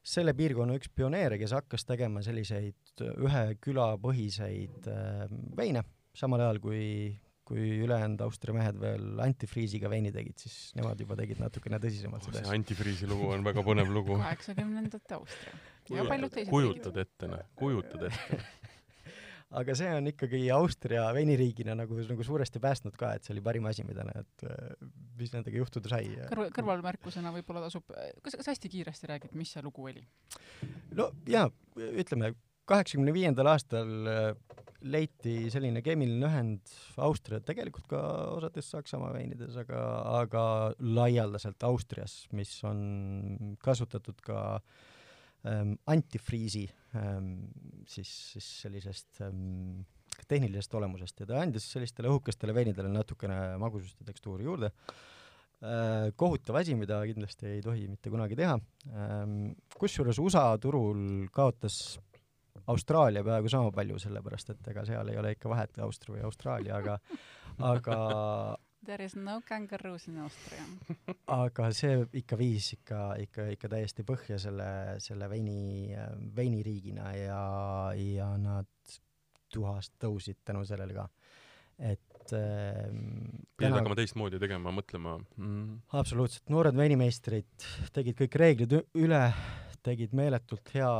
[0.00, 5.26] selle piirkonna üks pioneere, kes hakkas tegema selliseid ühe küla põhiseid äh,
[5.56, 5.84] veine,
[6.16, 6.84] samal ajal kui,
[7.46, 12.42] kui ülejäänud Austria mehed veel antifriisiga veini tegid, siis nemad juba tegid natukene tõsisemalt seda
[12.42, 12.56] asja.
[12.56, 14.16] antifriisi lugu on väga põnev lugu.
[14.24, 15.62] kaheksakümnendate Austria.
[15.90, 18.40] Ja paljud teised kujutad ette, noh, kujutad ette
[19.58, 23.66] aga see on ikkagi Austria veiniriigina nagu, nagu suuresti päästnud ka, et see oli parim
[23.70, 24.44] asi, mida nad,
[25.18, 26.12] mis nendega juhtuda sai.
[26.30, 27.90] kõrval, kõrvalmärkusena võib-olla tasub,
[28.24, 30.04] kas, kas hästi kiiresti räägid, mis see lugu oli?
[30.98, 32.34] no jaa, ütleme,
[32.70, 34.28] kaheksakümne viiendal aastal äh,
[34.80, 38.04] leiti selline keemiline ühend Austria, tegelikult ka
[38.36, 39.82] osades Saksamaa veinides, aga,
[40.22, 40.44] aga
[40.78, 44.88] laialdaselt Austrias, mis on kasutatud ka äh,
[45.46, 49.84] ähm, antifriisi siis, siis sellisest ähm,
[50.28, 56.10] tehnilisest olemusest ja ta andis sellistele õhukestele veinidele natukene magusust ja tekstuuri juurde äh,.
[56.16, 58.58] kohutav asi, mida kindlasti ei tohi mitte kunagi teha
[59.78, 61.98] kusjuures USA turul kaotas
[62.70, 66.76] Austraalia peaaegu sama palju, sellepärast et ega seal ei ole ikka vahet, Austria või Austraalia,
[66.76, 66.98] aga
[67.70, 67.96] aga
[68.84, 70.64] There is no kangaroos in Austria.
[71.42, 74.70] Aga see ikka viis ikka, ikka, ikka täiesti põhja selle,
[75.04, 75.92] selle veini,
[76.36, 77.42] veiniriigina ja,
[78.00, 78.96] ja nad
[79.52, 81.08] tuhast tõusid tänu sellele ka.
[81.80, 82.88] et äh,
[83.56, 85.16] pidid hakkama teistmoodi tegema, mõtlema.
[85.36, 85.80] Mm..
[85.96, 89.22] absoluutselt, noored veinimeistrid tegid kõik reeglid üle,
[89.84, 90.90] tegid meeletult hea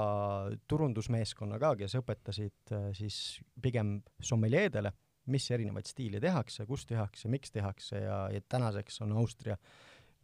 [0.68, 4.92] turundusmeeskonna ka, kes õpetasid äh, siis pigem sommeljeedele
[5.26, 9.56] mis erinevaid stiile tehakse, kus tehakse, miks tehakse ja, ja tänaseks on Austria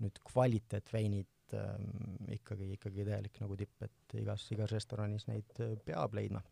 [0.02, 6.16] nüüd kvaliteetveinid ähm, ikkagi, ikkagi täielik nagu tipp, et igas, igas restoranis neid äh, peab
[6.16, 6.42] leidma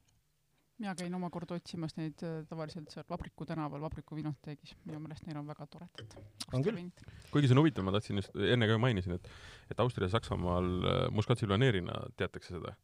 [0.83, 5.39] mina käin omakorda otsimas neid äh, tavaliselt seal Vabriku tänaval Vabriku vinoteegis, minu meelest neil
[5.39, 6.17] on väga toredad.
[6.53, 6.81] on küll.
[7.31, 9.29] kuigi see on huvitav, ma tahtsin just, enne ka mainisin, et,
[9.71, 12.75] et Austria ja Saksamaal äh, Muscatsilvaneerina teatakse seda.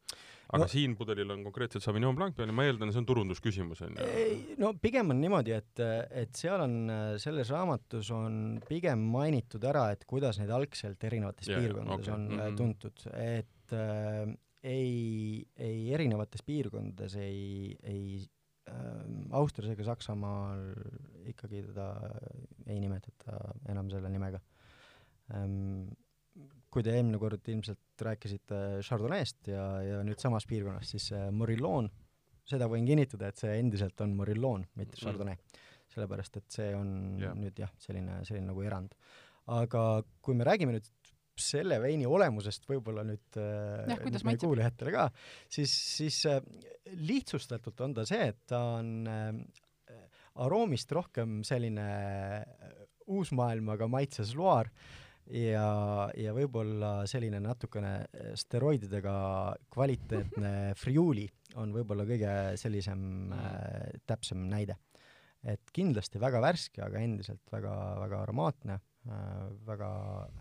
[0.50, 3.82] aga no, siin pudelil on konkreetselt Sauvignon Blanc peal ja ma eeldan, see on turundusküsimus,
[3.86, 4.36] on ju?
[4.62, 5.82] no pigem on niimoodi, et,
[6.22, 6.76] et seal on,
[7.22, 12.14] selles raamatus on pigem mainitud ära, et kuidas neid algselt erinevates yeah, piirkondades okay.
[12.14, 12.56] on mm -hmm.
[12.62, 14.30] tuntud, et äh,
[14.66, 18.20] ei, ei erinevates piirkondades ei, ei
[18.68, 19.00] äh,
[19.36, 20.66] Austrias ega Saksamaal
[21.30, 21.88] ikkagi teda
[22.66, 23.38] ei nimetata
[23.72, 24.42] enam selle nimega
[25.36, 25.88] ähm,.
[26.70, 31.88] kui te eelmine kord ilmselt rääkisite Chardonnay'st ja, ja nüüd samas piirkonnas, siis äh, Morillon,
[32.46, 35.00] seda võin kinnitada, et see endiselt on Morillon, mitte mm.
[35.02, 35.66] Chardonnay mm..
[35.96, 37.34] sellepärast, et see on yeah.
[37.34, 38.94] nüüd jah, selline, selline nagu erand.
[39.50, 39.82] aga
[40.22, 40.86] kui me räägime nüüd
[41.42, 45.08] selle veini olemusest võib-olla nüüd äh, kuidas nüüd meie kuulajatele ka,
[45.48, 46.40] siis, siis äh,
[47.00, 49.30] lihtsustatult on ta see, et ta on äh,
[50.40, 51.86] aroomist rohkem selline
[53.10, 54.70] uusmaailmaga maitses loar
[55.30, 55.66] ja,
[56.18, 57.94] ja võib-olla selline natukene
[58.38, 59.14] steroididega
[59.72, 61.26] kvaliteetne friuli
[61.60, 64.78] on võib-olla kõige sellisem äh, täpsem näide.
[65.42, 67.72] et kindlasti väga värske, aga endiselt väga,
[68.02, 68.78] väga aromaatne
[69.66, 69.90] väga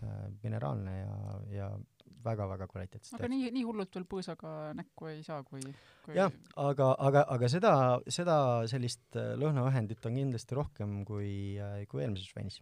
[0.02, 1.16] äh, mineraalne ja,
[1.54, 1.70] ja
[2.24, 5.62] väga-väga kvaliteetset aga nii, nii hullult veel põõsaga näkku ei saa, kui,
[6.04, 7.74] kui jah, aga, aga, aga seda,
[8.18, 8.36] seda
[8.70, 11.32] sellist äh, lõhnaühendit on kindlasti rohkem kui,
[11.90, 12.60] kui eelmises veinis.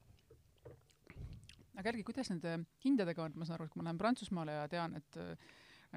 [1.78, 4.68] aga Erki, kuidas nende hindadega on, ma saan aru, et kui ma lähen Prantsusmaale ja
[4.70, 5.22] tean, et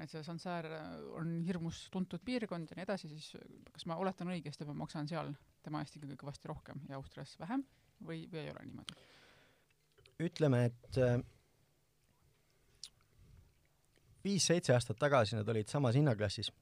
[0.00, 0.78] et see Sancerre
[1.18, 3.34] on hirmus tuntud piirkond ja nii edasi, siis
[3.74, 7.34] kas ma oletan õigesti, et ma maksan seal tema eest ikkagi kõvasti rohkem ja Austrias
[7.40, 7.64] vähem
[8.00, 8.96] või, või ei ole niimoodi?
[10.26, 11.16] ütleme, et äh,
[14.24, 16.52] viis-seitse aastat tagasi nad olid samas hinnaklassis,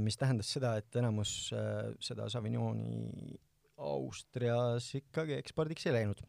[0.00, 3.34] mis tähendas seda, et enamus äh, seda Sauvignoni
[3.82, 6.22] Austrias ikkagi ekspordiks ei läinud.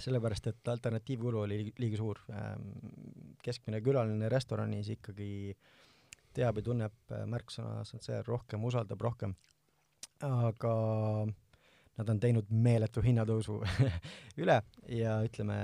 [0.00, 2.18] sellepärast, et alternatiivkulu oli li- liiga suur.
[3.42, 5.56] keskmine külaline restoranis ikkagi
[6.32, 9.34] teab ja tunneb äh, märksõna rohkem, usaldab rohkem.
[10.20, 10.74] aga
[12.00, 13.58] nad on teinud meeletu hinnatõusu
[14.42, 14.56] üle
[14.88, 15.58] ja ütleme,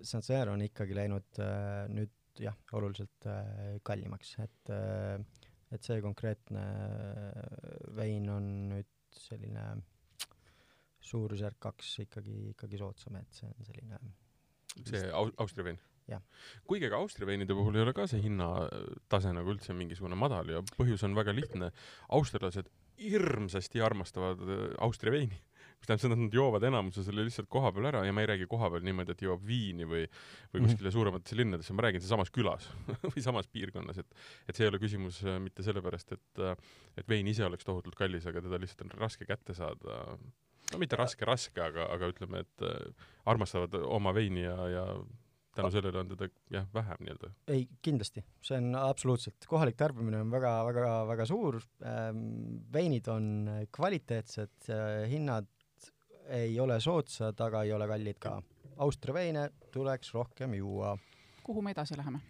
[0.00, 5.20] Sancerre on ikkagi läinud äh, nüüd jah, oluliselt äh, kallimaks, et äh,
[5.70, 7.44] et see konkreetne äh,
[7.94, 9.66] vein on nüüd selline
[11.10, 14.00] suurusjärk kaks ikkagi, ikkagi soodsam, et see on selline
[14.86, 15.80] see Au- Austria vein?
[16.66, 20.62] Kuigi ega Austria veinide puhul ei ole ka see hinnatase nagu üldse mingisugune madal ja
[20.74, 21.70] põhjus on väga lihtne.
[22.16, 25.38] austrialased hirmsasti armastavad äh, Austria veini,
[25.80, 28.28] mis tähendab seda, et nad joovad enamuse selle lihtsalt koha peal ära ja ma ei
[28.34, 30.66] räägi koha peal niimoodi, et joob viini või või Mhm.
[30.66, 32.68] kuskile suurematesse linnadesse, ma räägin samas külas
[33.14, 34.14] või samas piirkonnas, et
[34.48, 36.56] et see ei ole küsimus äh, mitte sellepärast, et äh,
[37.00, 40.18] et vein ise oleks tohutult kallis, aga teda lihtsalt on raske kätte saada.
[40.70, 44.84] no mitte raske, raske, aga, aga ütleme, et äh, armastavad oma veini ja, ja
[45.56, 47.30] tänu sellele on teda jah, vähem nii-öelda.
[47.50, 52.20] ei, kindlasti, see on absoluutselt, kohalik tarbimine on väga-väga-väga suur ähm,,
[52.72, 53.26] veinid on
[53.74, 55.48] kvaliteetsed äh,, hinnad
[56.30, 58.38] ei ole soodsad, aga ei ole kallid ka.
[58.80, 60.96] Austria veine tuleks rohkem juua
[61.50, 62.20] kuhu me edasi läheme?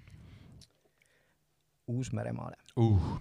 [1.86, 2.56] Uus-Meremaale.
[2.76, 3.20] uh..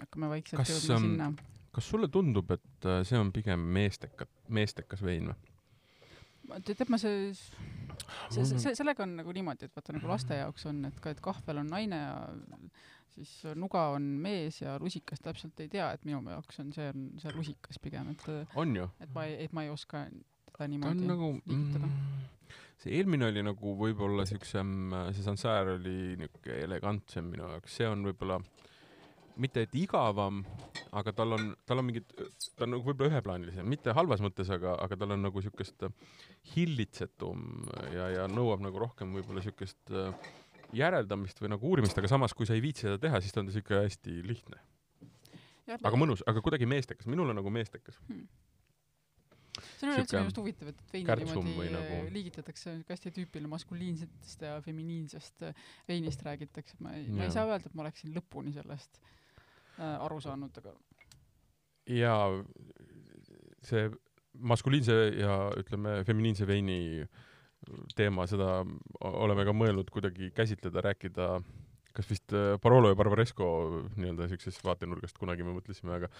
[0.00, 1.28] hakkame vaikselt Kas, jõudma ähm, sinna.
[1.72, 6.58] kas sulle tundub, et äh, see on pigem meesteka, meestekas vein või?
[6.66, 10.68] tead, ma see, see, see, see, sellega on nagu niimoodi, et vaata nagu laste jaoks
[10.68, 12.12] on, et ka, et kahvel on naine ja
[13.16, 17.08] siis nuga on mees ja rusikas täpselt ei tea, et minu jaoks on see, on
[17.22, 18.26] see rusikas pigem, et,
[18.58, 18.88] on ju?
[19.00, 20.06] et ma ei, et ma ei oska
[20.52, 21.90] teda niimoodi nagu liigitada.
[22.82, 28.04] see eelmine oli nagu võib-olla siuksem, see Sancerre oli niuke elegantsem minu jaoks, see on
[28.06, 28.40] võib-olla
[29.40, 30.40] mitte et igavam,
[30.96, 32.08] aga tal on, tal on mingid,
[32.56, 35.86] ta on nagu võib-olla üheplaanilisem, mitte halvas mõttes, aga, aga tal on nagu siukest
[36.54, 40.32] hillitsetum ja, ja nõuab nagu rohkem võib-olla siukest äh,
[40.76, 43.52] järeldamist või nagu uurimist, aga samas, kui sa ei viitsi seda teha, siis ta on
[43.54, 44.60] siuke hästi lihtne,
[45.78, 47.98] aga mõnus, aga kuidagi meestekas, minul on nagu meestekas.
[49.76, 54.42] see on üleüldse minu arust huvitav, et veini niimoodi nagu- liigitatakse, niisugune hästi tüüpiline maskuliinsetest
[54.44, 58.52] ja feminiinsest äh, veinist räägitakse, ma ei, ma ei saa öelda, et ma oleksin lõpuni
[58.56, 60.76] sellest äh, aru saanud, aga
[61.86, 62.16] ja
[63.64, 63.88] see
[64.36, 67.06] maskuliinse ja ütleme, feminiinse veini
[67.96, 68.60] teema, seda
[69.00, 71.28] oleme ka mõelnud kuidagi käsitleda, rääkida
[71.96, 73.46] kas vist äh, Barolo ja Barbaresco
[73.96, 76.10] nii-öelda siuksest vaatenurgast kunagi me mõtlesime, aga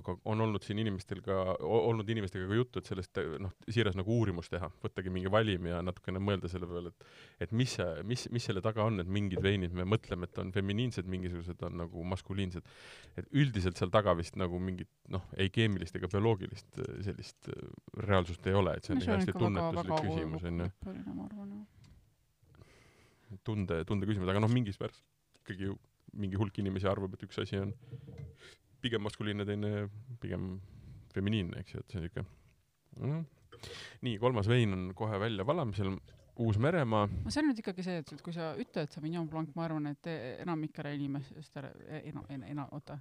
[0.00, 3.98] aga on olnud siin inimestel ka, olnud inimestega ka juttu, et sellest äh, noh, siiras
[3.98, 7.88] nagu uurimus teha, võttagi mingi valim ja natukene mõelda selle peale, et et mis see,
[8.08, 11.76] mis, mis selle taga on, et mingid veinid me mõtleme, et on feminiinsed, mingisugused on
[11.82, 12.64] nagu maskuliinsed.
[13.20, 17.66] Et üldiselt seal taga vist nagu mingit noh, ei keemilist ega bioloogilist äh, sellist äh,
[18.06, 21.68] reaalsust ei ole, et see on no ikka hästi tunnetuslik küsimus arvan, jah.
[23.44, 25.02] tunde, tunde küsimus, aga noh, mingis määras
[25.46, 25.70] ikkagi
[26.18, 27.72] mingi hulk inimesi arvab, et üks asi on
[28.82, 29.86] pigem maskuliinne, teine
[30.22, 30.56] pigem
[31.14, 32.24] feminiinne, eks ju, et see on siuke
[33.06, 33.22] no..
[34.04, 35.96] nii, kolmas vein on kohe väljavalamisel,
[36.44, 39.88] Uus-Meremaa, no see on nüüd ikkagi see, et kui sa ütled Sauvignon Blanc, ma arvan,
[39.88, 41.70] et e- enamikele inimestele,
[42.02, 42.98] ena-, ena-, ena-, oota.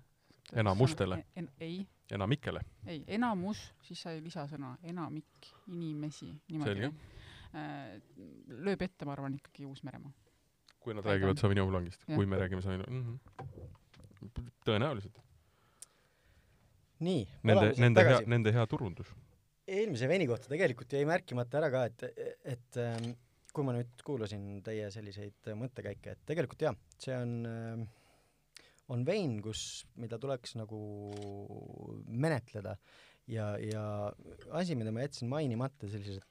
[0.56, 1.18] Enamustele.
[1.36, 1.50] en,.
[1.60, 1.82] ei,
[2.16, 6.30] enamikele, ei, enamus, siis sa ei lisa sõna, enamik inimesi,
[6.64, 6.94] Selge..
[8.64, 10.14] lööb ette, ma arvan, ikkagi Uus-Meremaa.
[10.86, 11.16] Kui nad Väidan.
[11.16, 14.50] räägivad Sauvignon Blancist, kui me räägime Sauvignon mm, -hmm.
[14.68, 15.22] tõenäoliselt.
[17.06, 19.12] nii, Nende, nende hea, nende hea turundus.
[19.68, 22.04] eelmise veini kohta tegelikult jäi märkimata ära ka, et,
[22.56, 23.12] et ähm,
[23.54, 27.86] kui ma nüüd kuulasin teie selliseid mõttekäike, et tegelikult jah, see on äh,
[28.94, 30.80] on vein, kus, mida tuleks nagu
[32.06, 32.76] menetleda
[33.32, 33.84] ja, ja
[34.54, 36.22] asi, mida ma jätsin mainimata, sellised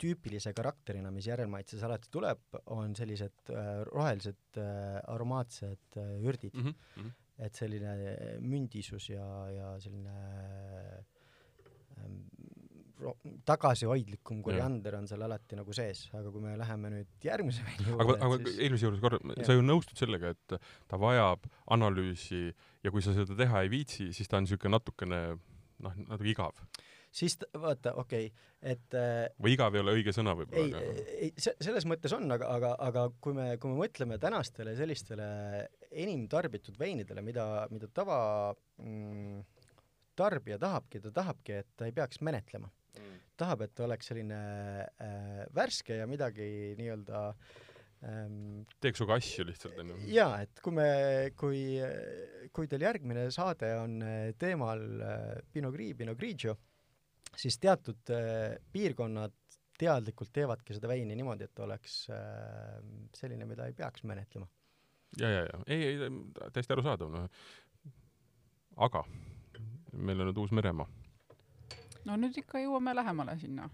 [0.00, 6.74] tüüpilise karakterina, mis järelmaitses alati tuleb, on sellised äh, rohelised äh, aromaatsed äh, ürdid mm.
[6.96, 7.12] -hmm.
[7.46, 7.94] et selline
[8.40, 10.16] mündisus ja, ja selline
[13.48, 18.16] tagasihoidlikum koriander on seal alati nagu sees, aga kui me läheme nüüd järgmise veini aga,
[18.26, 18.58] aga siis...
[18.66, 20.56] eelmise juures korra, sa ju nõustud sellega, et
[20.90, 22.50] ta vajab analüüsi
[22.84, 25.20] ja kui sa seda teha ei viitsi, siis ta on niisugune natukene
[25.80, 26.60] noh, natuke igav
[27.10, 31.30] siis vaata, okei okay,, et äh, või igav ei ole õige sõna võib-olla, ei, ei,
[31.40, 35.30] see, selles mõttes on, aga, aga, aga kui me, kui me mõtleme tänastele sellistele
[35.90, 38.20] enim tarbitud veinidele, mida, mida tava
[38.82, 39.40] mm,
[40.20, 43.18] tarbija tahabki, ta tahabki, et ta ei peaks menetlema mm..
[43.40, 47.24] tahab, et ta oleks selline äh, värske ja midagi nii-öelda
[48.06, 49.98] ähm, teeks sinuga asju lihtsalt, onju.
[50.14, 50.90] jaa, et kui me,
[51.40, 51.62] kui,
[52.54, 56.58] kui teil järgmine saade on äh, teemal äh, Pinot Gris, Pinot Grigio,
[57.36, 59.36] siis teatud äh, piirkonnad
[59.80, 62.78] teadlikult teevadki seda veini niimoodi, et oleks äh,
[63.16, 64.48] selline, mida ei peaks menetlema.
[65.18, 66.10] ja, ja, ja ei, ei
[66.52, 67.28] täiesti arusaadav, noh.
[68.76, 69.04] aga
[69.92, 70.88] meil on nüüd Uus-Meremaa.
[72.04, 73.70] no nüüd ikka jõuame lähemale sinna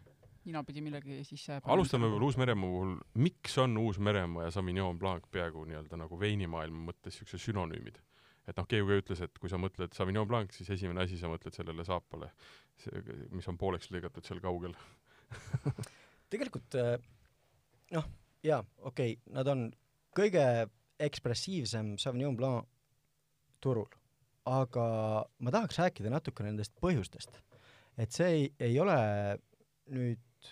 [0.47, 2.93] ninapidi millegi sisse alustame võib-olla Uus-Meremaa puhul,
[3.23, 7.99] miks on Uus-Meremaa ja Sauvignon Blanc peaaegu nii-öelda nagu veinimaailma mõttes niisugused sünonüümid?
[8.47, 11.55] Et noh, keegi ütles, et kui sa mõtled Sauvignon Blanc, siis esimene asi sa mõtled
[11.57, 12.30] sellele saapale,
[13.34, 14.76] mis on pooleks lõigatud seal kaugel.
[16.32, 16.94] Tegelikult äh,
[17.97, 18.09] noh,
[18.47, 19.68] jaa, okei okay,, nad on
[20.16, 20.44] kõige
[21.03, 22.70] ekspressiivsem Sauvignon Blanc
[23.62, 23.88] turul,
[24.47, 24.86] aga
[25.42, 27.42] ma tahaks rääkida natuke nendest põhjustest.
[27.99, 28.97] et see ei, ei ole
[29.90, 30.51] nüüd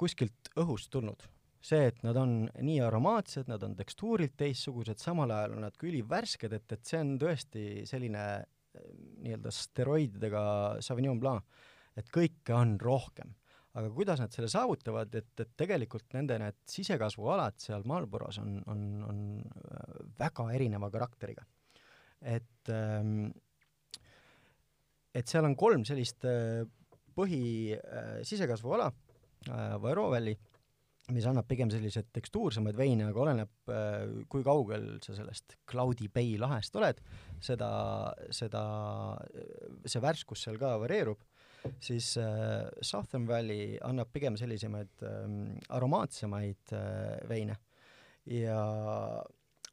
[0.00, 1.26] kuskilt õhust tulnud
[1.60, 5.88] see, et nad on nii aromaatsed, nad on tekstuurilt teistsugused, samal ajal on nad ka
[5.88, 8.88] ülivärsked, et, et see on tõesti selline eh,
[9.26, 10.44] nii-öelda steroididega
[10.84, 11.44] Sauvignon Blanc,
[12.00, 13.36] et kõike on rohkem.
[13.70, 18.80] aga kuidas nad selle saavutavad, et, et tegelikult nende need sisekasvualad seal Marlboros on, on,
[19.06, 21.44] on äh, väga erineva karakteriga.
[22.20, 23.30] et ähm,
[25.14, 26.64] et seal on kolm sellist äh,
[27.14, 27.76] põhi
[28.24, 28.86] sisekasvuala
[29.82, 30.36] Vairo Valley
[31.14, 36.36] mis annab pigem selliseid tekstuursemaid veine, aga oleneb, äh, kui kaugel sa sellest Cloudy Bay
[36.40, 37.00] lahest oled,
[37.42, 37.70] seda,
[38.34, 38.62] seda,
[39.84, 41.22] see värskus seal ka varieerub,
[41.82, 45.26] siis äh, Southern Valley annab pigem sellisemaid äh,
[45.76, 47.58] aromaatsemaid äh, veine
[48.30, 48.60] ja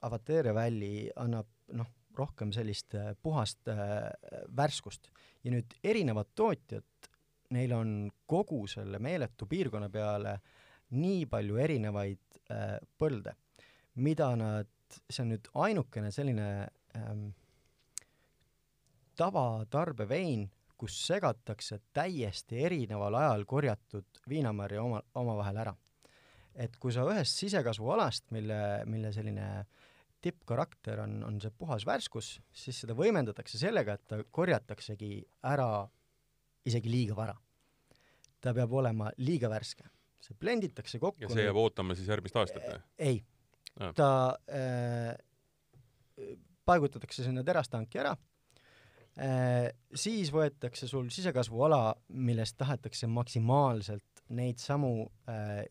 [0.08, 4.10] Avatere Valley annab noh, rohkem sellist äh, puhast äh,
[4.58, 5.12] värskust.
[5.44, 7.12] ja nüüd erinevad tootjad,
[7.56, 7.92] neil on
[8.28, 10.57] kogu selle meeletu piirkonna peale äh,
[10.96, 13.34] nii palju erinevaid äh, põlde,
[14.04, 14.70] mida nad,
[15.10, 16.48] see on nüüd ainukene selline
[16.96, 17.26] ähm,
[19.18, 20.46] tavatarbevein,
[20.78, 25.76] kus segatakse täiesti erineval ajal korjatud viinamarja oma, omavahel ära.
[26.58, 28.58] et kui sa ühest sisekasvualast, mille,
[28.90, 29.66] mille selline
[30.22, 35.12] tippkarakter on, on see puhas värskus, siis seda võimendatakse sellega, et ta korjataksegi
[35.46, 35.86] ära
[36.66, 37.36] isegi liiga vara.
[38.42, 39.86] ta peab olema liiga värske
[40.24, 41.24] see blenditakse kokku.
[41.24, 42.80] ja see jääb ootama siis järgmist aastat või?
[43.10, 43.20] ei
[43.80, 44.10] ah., ta
[44.52, 45.14] äh,
[46.68, 48.16] paigutatakse sinna terastanki ära
[49.22, 51.82] äh,, siis võetakse sul sisekasvuala,
[52.18, 55.64] millest tahetakse maksimaalselt neid samu äh,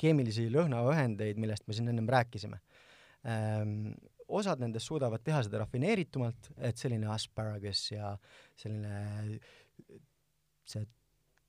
[0.00, 2.62] keemilisi lõhnaühendeid, millest me siin ennem rääkisime
[3.28, 3.92] ähm,.
[4.32, 8.14] osad nendest suudavad teha seda rafineeritumalt, et selline asparagus ja
[8.56, 9.36] selline
[10.72, 10.86] see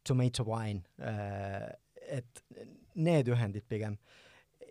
[0.04, 1.70] tomato wine äh,
[2.14, 2.44] et
[2.94, 3.98] need ühendid pigem.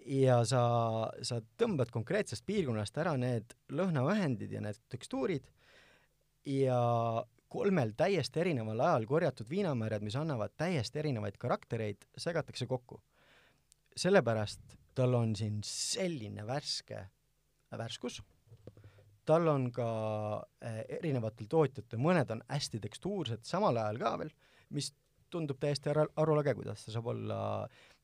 [0.07, 0.63] ja sa,
[1.23, 5.47] sa tõmbad konkreetsest piirkonnast ära need lõhnaühendid ja need tekstuurid
[6.49, 6.79] ja
[7.53, 13.03] kolmel täiesti erineval ajal korjatud viinamärjad, mis annavad täiesti erinevaid karaktereid, segatakse kokku.
[13.97, 17.03] sellepärast tal on siin selline värske
[17.79, 18.23] värskus,
[19.25, 19.89] tal on ka
[20.65, 24.33] eh, erinevatel tootjatel, mõned on hästi tekstuursed samal ajal ka veel,
[24.73, 24.93] mis
[25.33, 27.41] tundub täiesti ära, arulage, kuidas ta saab olla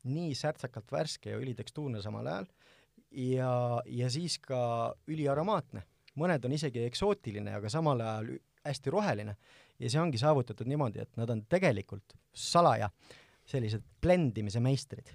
[0.08, 2.48] nii särtsakalt värske ja ülitekstuurne samal ajal
[3.10, 3.52] ja,
[3.86, 5.84] ja siis ka üliaromaatne.
[6.18, 8.32] mõned on isegi eksootiline, aga samal ajal
[8.66, 9.36] hästi roheline
[9.78, 12.90] ja see ongi saavutatud niimoodi, et nad on tegelikult salaja
[13.48, 15.14] sellised blendimise meistrid.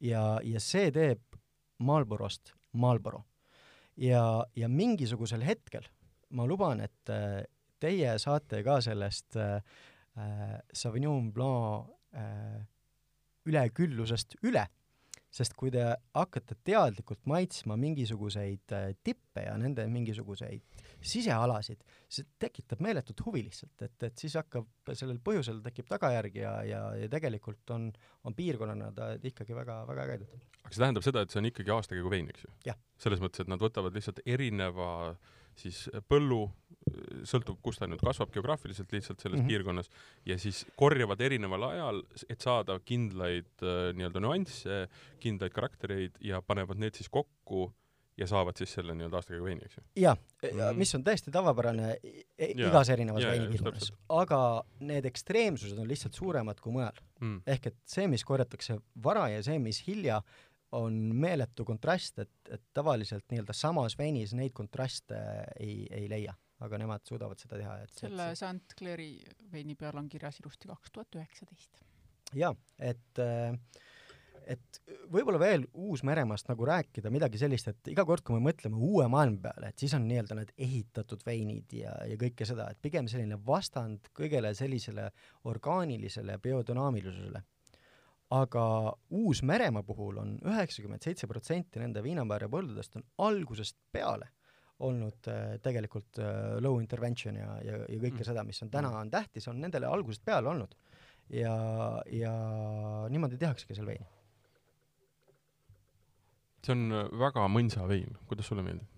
[0.00, 1.38] ja, ja see teeb
[1.78, 3.24] Marlborost Marlboro.
[3.96, 5.88] ja, ja mingisugusel hetkel
[6.32, 7.42] ma luban, et äh,
[7.82, 9.60] teie saate ka sellest äh,
[10.18, 12.62] äh, Sauvignon Blanc äh,
[13.48, 14.68] üleküllusest üle
[15.32, 21.80] sest kui te hakkate teadlikult maitsma mingisuguseid äh, tippe ja nende mingisuguseid sisealasid,
[22.12, 26.82] see tekitab meeletut huvi lihtsalt, et, et siis hakkab, sellel põhjusel tekib tagajärg ja, ja,
[27.00, 27.88] ja tegelikult on,
[28.28, 30.36] on piirkonnana ta ikkagi väga, väga ägedad.
[30.62, 32.76] aga see tähendab seda, et see on ikkagi aastakäigu vein, eks ju?
[33.02, 34.92] selles mõttes, et nad võtavad lihtsalt erineva
[35.58, 36.44] siis põllu,
[37.28, 39.52] sõltub, kus ta nüüd kasvab geograafiliselt lihtsalt selles mm -hmm.
[39.52, 39.90] piirkonnas,
[40.26, 44.82] ja siis korjavad erineval ajal, et saada kindlaid äh, nii-öelda nüansse,
[45.20, 47.72] kindlaid karaktereid ja panevad need siis kokku
[48.18, 49.84] ja saavad siis selle nii-öelda aastakäigu veini, eks ju?
[50.04, 53.92] jaa mm., mis on täiesti tavapärane ja, igas erinevas veinipiirkonnas.
[54.08, 54.40] aga
[54.80, 57.42] need ekstreemsused on lihtsalt suuremad kui mujal mm..
[57.46, 60.20] ehk et see, mis korjatakse vara ja see, mis hilja,
[60.72, 65.18] on meeletu kontrast, et, et tavaliselt nii-öelda samas veinis neid kontraste
[65.60, 69.14] ei, ei leia, aga nemad suudavad seda teha, et selle St Clair'i
[69.52, 71.82] veini peal on kirjas ilusti kaks tuhat üheksateist.
[72.38, 73.22] jaa, et
[74.42, 74.78] et
[75.12, 79.38] võib-olla veel Uus-Meremaast nagu rääkida midagi sellist, et iga kord, kui me mõtleme uue maailma
[79.44, 83.38] peale, et siis on nii-öelda need ehitatud veinid ja, ja kõike seda, et pigem selline
[83.46, 85.10] vastand kõigele sellisele
[85.50, 87.44] orgaanilisele biodünaamilisusele
[88.32, 88.64] aga
[89.12, 94.30] Uus-Meremaa puhul on üheksakümmend seitse protsenti nende viinamarjapõldudest on algusest peale
[94.82, 98.28] olnud äh, tegelikult äh, low intervention ja, ja, ja kõike mm.
[98.30, 99.04] seda, mis on täna, mm.
[99.04, 100.74] on tähtis, on nendele algusest peale olnud.
[101.32, 101.54] ja,
[102.10, 102.32] ja
[103.10, 104.08] niimoodi tehaksegi seal veini.
[106.62, 108.88] see on väga mõnsa vein, kuidas sulle meeldib?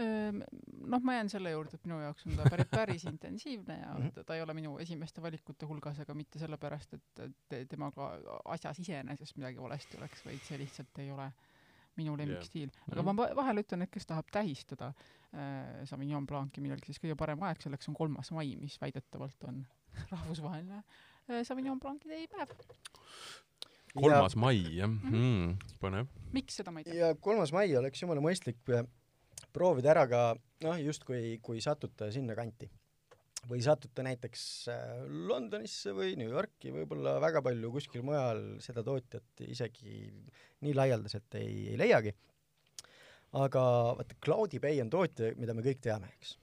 [0.00, 4.12] noh, ma jään selle juurde, et minu jaoks on ta päris, päris intensiivne ja mhm.
[4.16, 8.12] ta, ta ei ole minu esimeste valikute hulgas, aga mitte sellepärast, et, et temaga
[8.54, 11.28] asjas iseenesest midagi valesti oleks, vaid see lihtsalt ei ole
[12.00, 12.88] minu lemmikstiil yeah..
[12.92, 13.20] aga mm -hmm.
[13.20, 17.62] ma vahel ütlen, et kes tahab tähistada äh, Sauvignon Blanc'i millegi, siis kõige parem aeg
[17.62, 19.62] selleks on kolmas mai, mis väidetavalt on
[20.14, 22.56] rahvusvaheline äh, Sauvignon Blanc'i teepäev
[23.94, 24.40] kolmas ja...
[24.40, 25.16] mai, jah mm, -hmm.
[25.16, 26.06] mm, põnev.
[26.32, 26.94] miks seda ma ei tea.
[26.94, 28.60] ja kolmas mai oleks jumala mõistlik
[29.52, 30.22] proovida ära ka
[30.64, 32.70] noh, justkui kui satute sinnakanti
[33.48, 39.44] või satute näiteks äh, Londonisse või New Yorki, võib-olla väga palju kuskil mujal seda tootjat
[39.46, 40.10] isegi
[40.66, 42.12] nii laialdaselt ei, ei leiagi.
[43.40, 43.62] aga
[44.00, 46.36] vaata, Cloudy Bay on tootja, mida me kõik teame, eks.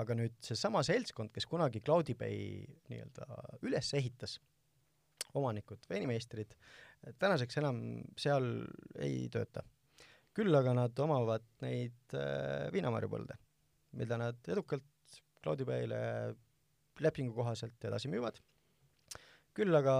[0.00, 2.62] aga nüüd seesama seltskond, kes kunagi Cloudy Bay
[2.92, 4.38] nii-öelda üles ehitas,
[5.34, 6.54] omanikud, veinimeistrid,
[7.18, 7.82] tänaseks enam
[8.18, 8.48] seal
[8.98, 9.64] ei tööta
[10.36, 13.36] küll aga nad omavad neid äh, viinamarjupõlde,
[13.98, 14.86] mida nad edukalt
[15.44, 16.00] Cloudibay'le
[17.00, 18.36] lepingu kohaselt edasi müüvad,
[19.56, 19.94] küll aga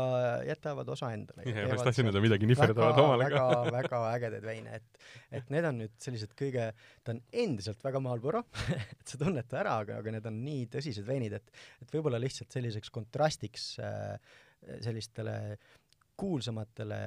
[0.47, 1.45] jätavad osa endale.
[1.49, 3.43] jah, ma just tahtsin öelda midagi nihverdavad omale ka.
[3.49, 5.01] väga, väga ägedaid veine, et,
[5.41, 6.69] et need on nüüd sellised kõige,
[7.05, 8.45] ta on endiselt väga Marlboro
[9.01, 12.21] et sa tunned ta ära, aga, aga need on nii tõsised veinid, et, et võib-olla
[12.23, 14.15] lihtsalt selliseks kontrastiks äh,
[14.85, 15.37] sellistele
[16.21, 17.01] kuulsamatele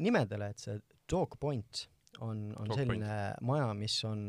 [0.00, 1.86] nimedele, et see Dog Point
[2.24, 3.46] on, on Top selline point.
[3.46, 4.20] maja, mis on,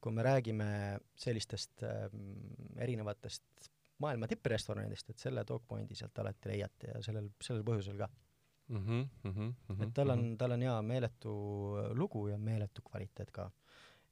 [0.00, 0.66] kui me räägime
[1.16, 2.08] sellistest äh,
[2.80, 3.70] erinevatest
[4.00, 8.08] maailma tipprestoranidest, et selle Dog Pointi sealt alati leiate ja sellel, sellel põhjusel ka
[8.70, 8.76] mm.
[8.86, 10.36] -hmm, mm -hmm, et tal on, mhm.
[10.36, 11.32] tal on jaa meeletu
[11.94, 13.50] lugu ja meeletu kvaliteet ka.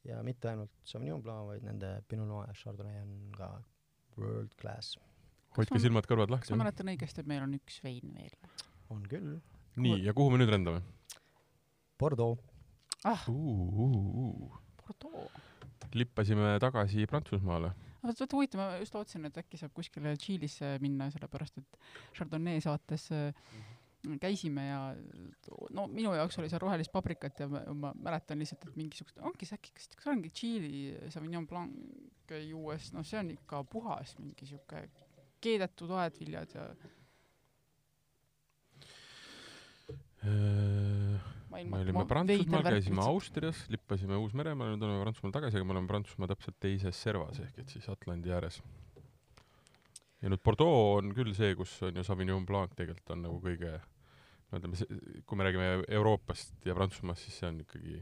[0.04, 3.62] ja mitte ainult Sauvignon Blanc, vaid nende Pinot Noir ja Chardonnay on ka
[4.18, 4.98] world class.
[5.56, 6.48] hoidke silmad-kõrvad lahti.
[6.48, 8.36] kas ma mäletan õigesti, et meil on üks vein veel?
[8.90, 9.40] on küll.
[9.76, 10.82] nii, ja kuhu me nüüd rändame?
[11.98, 12.38] Bordeaux
[13.04, 13.34] ah uh,.
[13.34, 14.58] Uh, uh.
[14.82, 15.30] Bordeaux.
[15.94, 17.72] Lippasime tagasi Prantsusmaale.
[18.02, 21.78] vot, vot huvitav, ma just lootsin, et äkki saab kuskile Tšiilisse minna, sellepärast et
[22.16, 24.18] Chardonnay saates -hmm.
[24.20, 24.96] käisime ja
[25.70, 29.46] no minu jaoks oli seal rohelist paprikat ja ma, ma mäletan lihtsalt, et mingisugust, ongi
[29.46, 31.72] see äkki, kas, kas ongi Tšiili Sauvignon Blanc
[32.48, 34.88] juues, noh, see on ikka puhas mingi sihuke
[35.40, 36.74] keedetud aedviljad ja
[41.52, 45.90] äh, me olime Prantsusmaal, käisime Austrias, lippasime Uus-Meremaale, nüüd oleme Prantsusmaal tagasi, aga me oleme
[45.90, 48.60] Prantsusmaa täpselt teises servas ehk et siis Atlandi ääres.
[50.22, 53.78] ja nüüd Bordeaux on küll see, kus on ju Sauvignon Blanc tegelikult on nagu kõige,
[54.50, 58.00] no ütleme, kui me räägime Euroopast ja Prantsusmaast, siis see on ikkagi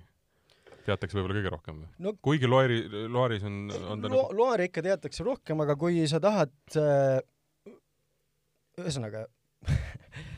[0.87, 2.15] teatakse võib-olla kõige rohkem või no,?
[2.23, 6.21] kuigi Loari, Loaris on, on ta Lo, nagu Loari ikka teatakse rohkem, aga kui sa
[6.23, 7.19] tahad äh,
[8.81, 9.27] ühesõnaga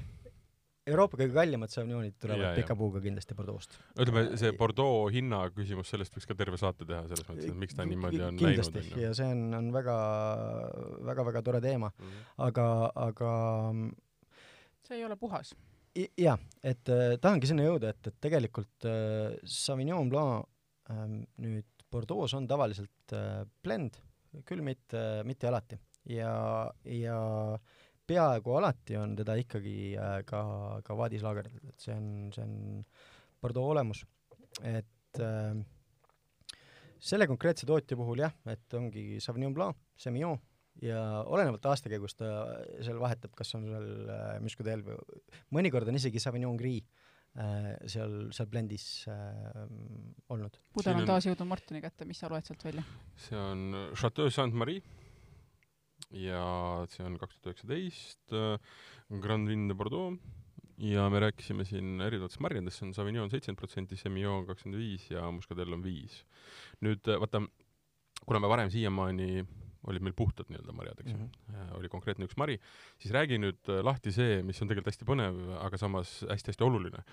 [0.89, 3.79] Euroopa kõige kallimad Sauvignonid tulevad pika puuga kindlasti Bordeaux'st.
[4.01, 7.79] ütleme, see Bordeaux hinna küsimus, sellest võiks ka terve saate teha, selles mõttes, et miks
[7.79, 9.01] ta niimoodi on kindlasti, läinud.
[9.05, 9.97] ja see on, on väga,
[11.11, 12.05] väga, väga tore teema mm.
[12.05, 12.29] -hmm.
[12.49, 12.69] aga,
[13.09, 13.33] aga
[14.89, 15.55] see ei ole puhas.
[16.17, 20.47] jah, et äh, tahangi sinna jõuda, et, et tegelikult äh, Sauvignon Blanc
[20.91, 21.05] äh,
[21.45, 23.97] nüüd Bordeaux on tavaliselt äh, blend,
[24.47, 25.79] küll mitte, mitte alati.
[26.09, 27.19] ja, ja
[28.09, 30.43] peaaegu alati on teda ikkagi äh, ka,
[30.85, 32.85] ka vaadis laagerdatud, et see on, see on
[33.43, 34.05] Bordeaux olemus.
[34.67, 35.59] et äh,
[36.99, 40.39] selle konkreetse tootja puhul jah, et ongi Sauvignon Blanc, Semillon
[40.83, 42.31] ja olenevalt aastakäigust ta
[42.85, 44.99] seal vahetab, kas on seal äh, Muscadel või
[45.59, 46.87] mõnikord on isegi Sauvignon Gris
[47.39, 49.67] äh, seal, seal blendis äh,
[50.31, 50.59] olnud.
[50.75, 52.87] pudel on- taas jõudnud Martini kätte, mis sa loed sealt välja?
[53.27, 54.83] see on Chateau Saint-Marie
[56.11, 56.43] ja
[56.89, 58.37] see on kaks tuhat üheksateist,
[59.21, 60.17] Grand Vin de Bordeaux
[60.79, 65.25] ja me rääkisime siin erinevatest marjadest, see on Sauvignon seitsekümmend protsenti, Semillon kakskümmend viis ja
[65.35, 66.23] Muscadel on viis.
[66.85, 67.43] nüüd äh, vaata,
[68.25, 69.45] kuna me varem siiamaani
[69.87, 71.75] olid meil puhtad nii-öelda marjad, eks ju mm, -hmm.
[71.79, 72.59] oli konkreetne üks mari,
[72.99, 77.05] siis räägi nüüd äh, lahti see, mis on tegelikult hästi põnev, aga samas hästi-hästi oluline.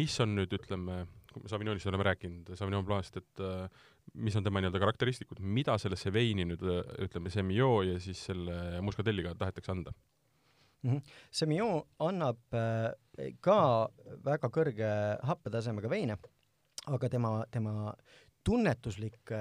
[0.00, 1.06] mis on nüüd, ütleme,
[1.46, 3.68] Sauvignonist oleme rääkinud, Sauvignon Blanc'ist, et äh,
[4.14, 6.62] mis on tema nii-öelda karakteristikud, mida sellesse veini nüüd
[7.06, 9.92] ütleme, Semillon ja siis selle Muscadelliga tahetakse anda?
[11.30, 12.40] Semillon annab
[13.40, 13.58] ka
[14.24, 14.90] väga kõrge
[15.28, 16.16] happetasemega veine,
[16.86, 17.92] aga tema, tema
[18.44, 19.34] tunnetuslik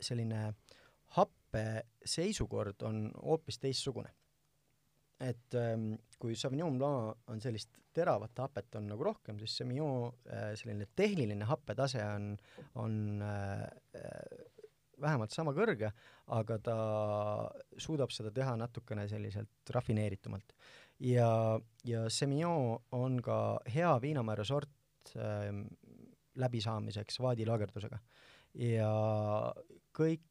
[0.00, 0.48] selline
[1.54, 4.10] happe seisukord on hoopis teistsugune.
[5.20, 10.50] et ähm, kui Sauvignon Blanc on sellist teravat hapet on nagu rohkem, siis Semillon äh,
[10.58, 12.32] selline tehniline happetase on,
[12.82, 13.62] on äh,
[13.94, 14.42] äh,
[15.00, 15.92] vähemalt sama kõrge,
[16.34, 16.76] aga ta
[17.78, 20.52] suudab seda teha natukene selliselt rafineeritumalt
[21.06, 21.30] ja,
[21.86, 23.38] ja Semillon on ka
[23.70, 25.68] hea viinamäära sort ähm,
[26.34, 28.02] läbisaamiseks vaadilaagerdusega.
[28.58, 28.92] ja
[29.94, 30.26] kõik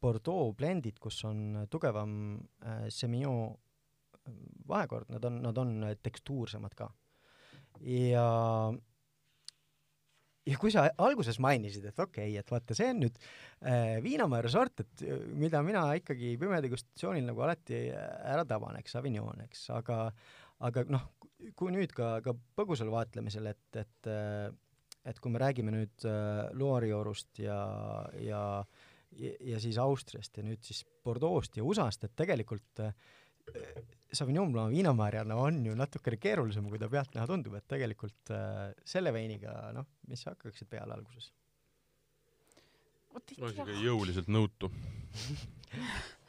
[0.00, 2.12] Bordeaux blendid, kus on tugevam
[2.64, 4.36] äh, Semillon äh,
[4.68, 6.90] vahekord, nad on, nad on äh, tekstuursemad ka.
[7.80, 8.24] ja
[10.50, 14.50] ja kui sa alguses mainisid, et okei okay,, et vaata, see on nüüd äh, viinamäära
[14.52, 20.08] sort, et äh, mida mina ikkagi pimedegustatsioonil nagu alati ära taban, eks, Avignon, eks, aga
[20.66, 21.06] aga noh,
[21.56, 24.50] kui nüüd ka, ka põgusal vaatlemisel, et, et äh,
[25.08, 27.60] et kui me räägime nüüd äh, Loari-Orust ja,
[28.20, 28.40] ja ja,
[29.18, 32.94] ja siis Austriast ja nüüd siis Bordeaux'st ja USA-st, et tegelikult äh,
[34.12, 39.12] Sauvignon Blanc viinamarjana on ju natukene keerulisem, kui ta pealtnäha tundub, et tegelikult äh, selle
[39.14, 41.32] veiniga, noh, mis sa hakkaksid peale alguses?
[43.34, 44.70] siuke jõuliselt nõutu.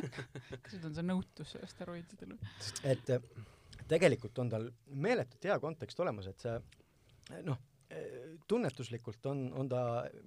[0.00, 2.52] kas nüüd on see nõutus steroididel või?
[2.88, 3.20] et äh,
[3.90, 7.60] tegelikult on tal meeletult hea kontekst olemas, et see äh, noh,
[8.50, 9.80] tunnetuslikult on, on ta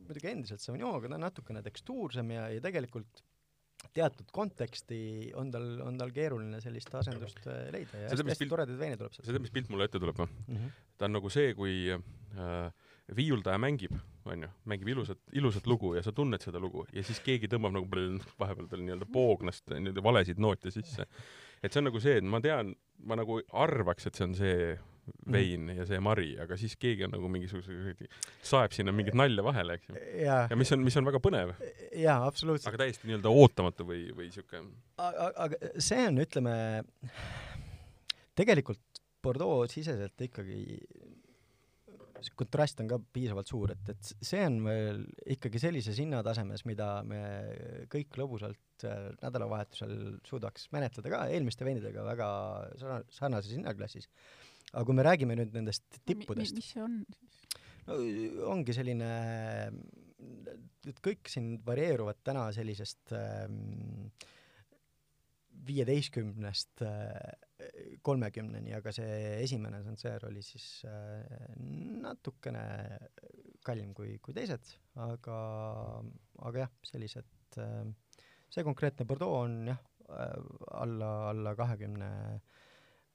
[0.07, 3.23] muidugi endiselt Sauvignon, aga ta on natukene tekstuursem ja, ja tegelikult
[3.93, 8.45] teatud konteksti on tal, on tal keeruline sellist asendust äh, leida ja Sa tead, hästi,
[8.45, 10.29] pilt- toredaid veine tuleb sa sealt tead, mis pilt mulle ette tuleb või?
[10.29, 10.55] mm.
[10.55, 10.77] -hmm.
[10.97, 16.15] ta on nagu see, kui äh, viiuldaja mängib, onju, mängib ilusat, ilusat lugu ja sa
[16.15, 18.07] tunned seda lugu ja siis keegi tõmbab nagu
[18.39, 21.07] vahepeal tal nii-öelda poognast nii-öelda valesid noote sisse.
[21.61, 24.57] et see on nagu see, et ma tean, ma nagu arvaks, et see on see
[25.33, 27.95] vein ja see mari, aga siis keegi on nagu mingisuguse
[28.45, 30.03] saeb sinna mingit nalja vahele, eks ju.
[30.23, 31.55] ja mis on, mis on väga põnev,
[31.99, 32.71] jaa, absoluutselt.
[32.71, 34.63] aga täiesti nii-öelda ootamatu või, või siuke
[34.97, 36.55] aga, see on, ütleme,
[38.39, 40.65] tegelikult Bordeaux siseselt ikkagi
[42.23, 45.01] see kontrast on ka piisavalt suur, et, et see on veel
[45.35, 47.21] ikkagi sellises hinnatasemes, mida me
[47.91, 49.95] kõik lõbusalt äh, nädalavahetusel
[50.27, 52.29] suudaks menetleda ka eelmiste veinidega väga
[52.79, 54.09] sarna- sarnases hinnaklassis.
[54.73, 57.41] Aga kui me räägime nüüd nendest tippudest, mis see on siis?
[57.87, 57.97] no
[58.49, 59.09] ongi selline,
[60.89, 64.07] et kõik siin varieeruvad täna sellisest ähm,
[65.63, 66.83] viieteistkümnest
[68.03, 71.23] kolmekümneni, aga see esimene Sancerre oli siis äh,
[72.03, 72.63] natukene
[73.63, 75.37] kallim kui, kui teised, aga,
[76.43, 77.85] aga jah, sellised äh,,
[78.51, 80.33] see konkreetne Bordeaux on jah äh,,
[80.81, 82.09] alla, alla kahekümne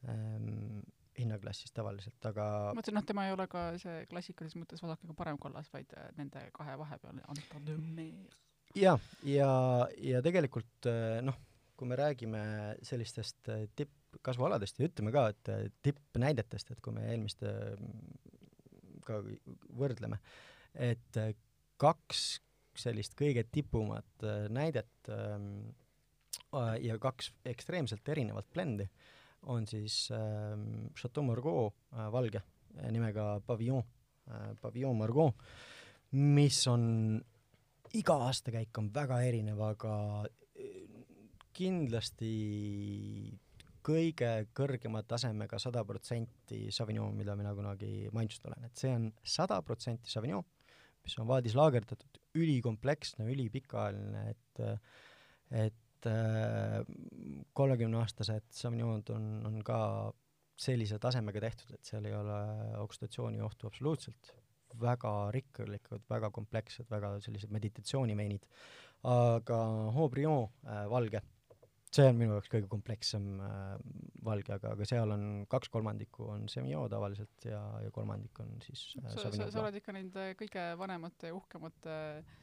[0.09, 0.81] ähm,
[1.19, 5.41] hinnaklassis tavaliselt, aga ma mõtlesin, noh, tema ei ole ka see klassikalises mõttes vasakega parem
[5.43, 8.39] kollas, vaid äh, nende kahe vahepeal Anton de Meer.
[8.79, 8.97] ja,
[9.27, 9.53] ja,
[10.03, 11.39] ja tegelikult äh, noh,
[11.79, 12.43] kui me räägime
[12.87, 17.55] sellistest äh, tippkasvualadest ja ütleme ka, et äh, tippnäidetest, et kui me eelmiste
[19.09, 19.21] ka
[19.79, 20.21] võrdleme,
[20.75, 21.35] et äh,
[21.81, 22.41] kaks
[22.79, 25.71] sellist kõige tipumat äh, näidet ähm,
[26.55, 28.89] äh, ja kaks ekstreemselt erinevat blendi
[29.47, 32.43] on siis ähm, Chateau Margaux äh, valge
[32.77, 33.83] äh, nimega Pavillon
[34.29, 35.35] äh,, Pavillon Margaux,
[36.13, 37.21] mis on
[37.97, 39.95] iga aastakäik on väga erinev, aga
[40.59, 40.89] eh,
[41.57, 42.33] kindlasti
[43.89, 49.61] kõige kõrgema tasemega sada protsenti Sauvignon, mida mina kunagi maininud olen, et see on sada
[49.65, 50.45] protsenti Sauvignon,
[51.05, 54.65] mis on vaadis laagerdatud, ülikompleksne, ülipikaajaline, et
[55.49, 55.77] et
[56.07, 59.79] et kolmekümneaastased Sauvignon'd on, on ka
[60.59, 62.37] sellise tasemega tehtud, et seal ei ole
[62.83, 64.33] oksüdatsiooni ohtu absoluutselt,
[64.79, 68.47] väga rikkalikud, väga komplekssed, väga sellised meditatsiooniveinid,
[69.09, 69.59] aga
[69.95, 71.23] Haut-Brion äh, valge,
[71.95, 73.71] see on minu jaoks kõige komplekssem äh,
[74.27, 78.91] valge, aga, aga seal on kaks kolmandikku on Semillon tavaliselt ja, ja kolmandik on siis
[79.01, 82.37] äh, sa, sa, sa oled ikka nende kõige vanemate ja uhkemate äh,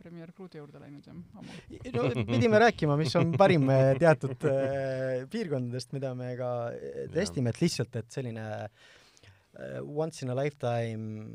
[0.00, 1.58] Premier Crude'i juurde läinud, jah, ammu?
[1.96, 7.52] no pidime rääkima, mis on parim äh, teatud äh, piirkondadest, mida me ka äh, testime,
[7.52, 11.28] et lihtsalt, et selline äh, once in a lifetime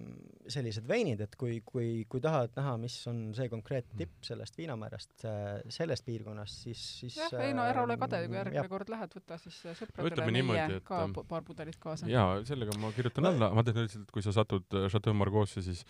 [0.49, 5.25] sellised veinid, et kui, kui, kui tahad näha, mis on see konkreetne tipp sellest viinamäärast
[5.29, 9.15] äh, sellest piirkonnast, siis, siis jah, ei no ära ole kade, kui järgmine kord lähed,
[9.19, 12.09] võta siis äh, sõpradele meie et, ka ähm, paar pudelit kaasa.
[12.09, 15.85] jaa, sellega ma kirjutan alla, ma tean lihtsalt, kui sa satud äh, Chateau Margot'sse, siis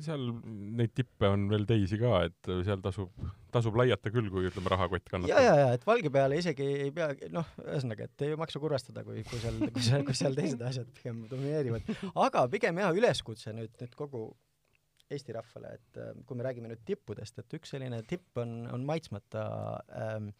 [0.00, 0.22] seal
[0.78, 3.10] neid tippe on veel teisi ka, et seal tasub,
[3.52, 5.42] tasub laiata küll, kui ütleme, rahakott ja, kannatab.
[5.44, 9.24] ja, ja et valge peale isegi ei pea, noh, ühesõnaga, et ei maksa kurvastada, kui,
[9.28, 11.92] kui seal, kui seal, kui seal teised asjad pigem domineerivad.
[12.26, 14.30] aga pigem jah, üleskutse nüüd, nüüd kogu
[15.12, 18.86] Eesti rahvale, et äh, kui me räägime nüüd tippudest, et üks selline tipp on, on
[18.88, 19.42] maitsmata
[19.98, 20.30] ähm,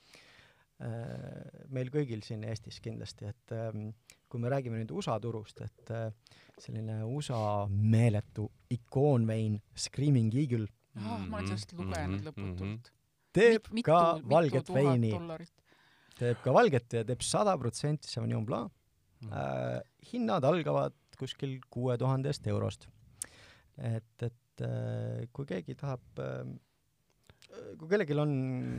[0.80, 3.90] äh, meil kõigil siin Eestis kindlasti, et ähm,
[4.32, 6.06] kui me räägime nüüd USA turust, et äh,
[6.58, 10.66] selline USA meeletu ikoonvein Screaming Eagle
[10.96, 12.90] ah, ma olen sellest Mhm, lugenud mhm, lõputult.
[13.36, 15.12] teeb Mit- ka mitu- valget mitu veini,
[16.18, 18.72] teeb ka valget ja teeb sada protsenti Sauvignon Blanc
[19.22, 19.32] Mhm.
[19.32, 19.80] äh,.
[20.12, 22.88] hinnad algavad kuskil kuue tuhandest eurost.
[23.78, 26.44] et, et äh, kui keegi tahab äh,
[27.78, 28.32] kui kellelgi on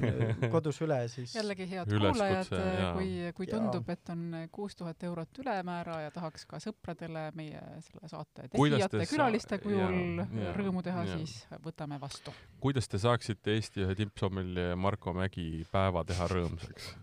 [0.08, 5.04] äh, kodus üle, siis jällegi head kuulajad jaa., kui, kui tundub, et on kuus tuhat
[5.10, 10.28] eurot ülemäära ja tahaks ka sõpradele meie selle saate Kuidas te tegijate, külaliste kujul jaa,
[10.46, 12.34] jaa, rõõmu teha, siis võtame vastu.
[12.64, 16.94] kuidas te saaksite Eesti ühe tippsommelje Marko Mägi päeva teha rõõmsaks?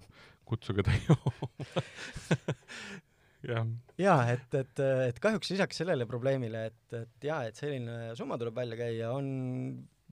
[0.50, 1.48] kutsuge ta jooma.
[3.52, 8.38] jah, jaa, et, et, et kahjuks lisaks sellele probleemile, et, et jaa, et selline summa
[8.40, 9.30] tuleb välja käia, on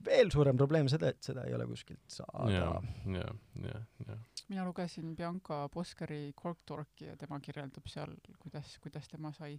[0.05, 2.71] veel suurem probleem seda, et seda ei ole kuskilt saada ja,
[3.15, 3.27] ja,
[3.65, 4.17] ja, ja.
[4.49, 9.55] mina lugesin Bianca Boskeri Cork Torki ja tema kirjeldab seal, kuidas, kuidas tema sai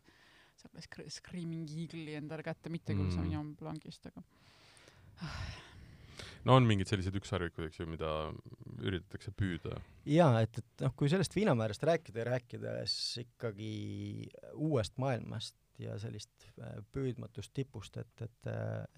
[0.60, 3.16] selle skr- Screaming Eagle'i endale kätte, mitte küll Mm.
[3.16, 4.22] Sauvignon Blancist, aga
[6.46, 8.10] no on mingid sellised ükssarvikud, eks ju, mida
[8.80, 9.80] üritatakse püüda.
[10.08, 13.72] jaa, et, et noh, kui sellest viinamäärast rääkida, rääkides ikkagi
[14.54, 18.50] uuest maailmast ja sellist äh, püüdmatust tipust, et, et,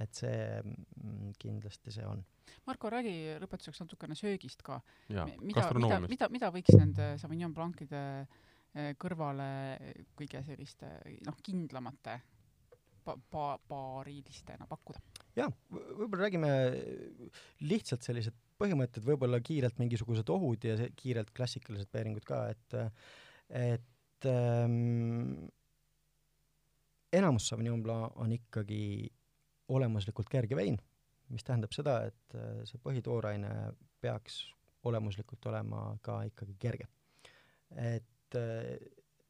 [0.02, 2.22] et see mm, kindlasti see on.
[2.66, 4.80] Marko, räägi lõpetuseks natukene söögist ka.
[5.08, 8.02] mida, mida, mida, mida võiks nende Sauvignon Blancide
[8.74, 9.48] eh, kõrvale
[10.18, 10.90] kõige selliste
[11.26, 12.18] noh, kindlamate
[13.04, 15.02] pa-, pa-, paarilistena pakkuda?
[15.38, 16.52] jaa, võib-olla räägime
[17.64, 22.78] lihtsalt sellised põhimõtted, võib-olla kiirelt mingisugused ohud ja kiirelt klassikalised pairingud ka, et
[23.52, 25.48] et ähm,
[27.12, 29.10] enamus Sauvignon Blanc on ikkagi
[29.72, 30.78] olemuslikult kerge vein,
[31.32, 33.52] mis tähendab seda, et äh, see põhitooraine
[34.02, 34.42] peaks
[34.88, 36.88] olemuslikult olema ka ikkagi kerge.
[37.72, 38.76] et äh,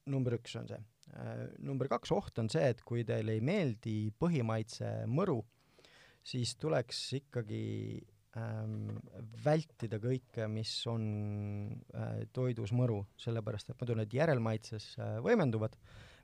[0.07, 0.81] number üks on see
[1.15, 1.45] äh,.
[1.63, 5.39] number kaks oht on see, et kui teile ei meeldi põhimaitse mõru,
[6.27, 7.63] siis tuleks ikkagi
[8.39, 8.97] ähm,
[9.45, 11.05] vältida kõike, mis on
[11.95, 15.77] äh, toidus mõru, sellepärast et muidu need järelmaitses äh, võimenduvad,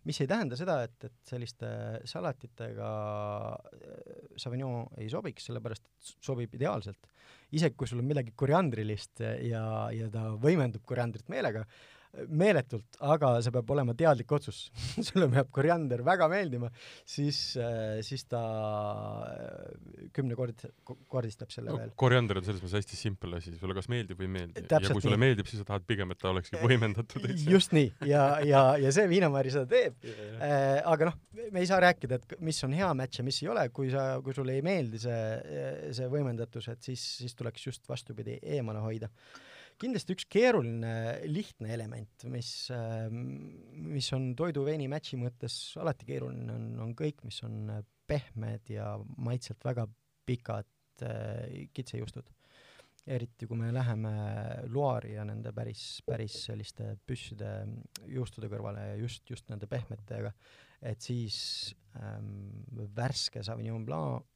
[0.08, 1.68] mis ei tähenda seda, et, et selliste
[2.08, 2.88] salatitega
[3.58, 7.10] äh, Sauvignon ei sobiks, sellepärast et sobib ideaalselt.
[7.52, 9.62] isegi kui sul on midagi koriandrilist ja,
[9.94, 11.64] ja ta võimendub koriandrit meelega,
[12.28, 14.66] meeletult, aga see peab olema teadlik otsus.
[15.08, 16.70] sulle peab koriander väga meeldima,
[17.08, 17.40] siis,
[18.06, 18.42] siis ta
[19.28, 20.66] äh, kümnekord,
[21.10, 21.92] kordistab selle veel.
[22.00, 24.64] koriander on selles mõttes hästi simpel asi, sulle kas meeldib või ei meeldi.
[24.68, 25.24] ja kui sulle nii.
[25.26, 29.08] meeldib, siis sa tahad pigem, et ta olekski võimendatud, just nii ja, ja, ja see
[29.10, 30.80] viinamääri seda teeb äh,.
[30.88, 31.18] aga noh,
[31.52, 34.08] me ei saa rääkida, et mis on hea match ja mis ei ole, kui sa,
[34.24, 35.20] kui sulle ei meeldi see,
[35.96, 39.10] see võimendatus, et siis, siis tuleks just vastupidi eemale hoida.
[39.78, 40.92] Kindlasti üks keeruline
[41.30, 42.50] lihtne element, mis,
[43.78, 47.70] mis on toidu-veini match'i mõttes alati keeruline, on, on kõik, mis on
[48.08, 49.86] pehmed ja maitselt väga
[50.28, 52.34] pikad äh, kitsejuustud.
[53.08, 54.10] eriti kui me läheme
[54.68, 57.52] Loari ja nende päris, päris selliste püsside
[58.04, 60.32] juustude kõrvale ja just, just nende pehmetega,
[60.82, 61.38] et siis
[61.96, 62.66] ähm,
[62.96, 64.26] värske Sauvignon Blanc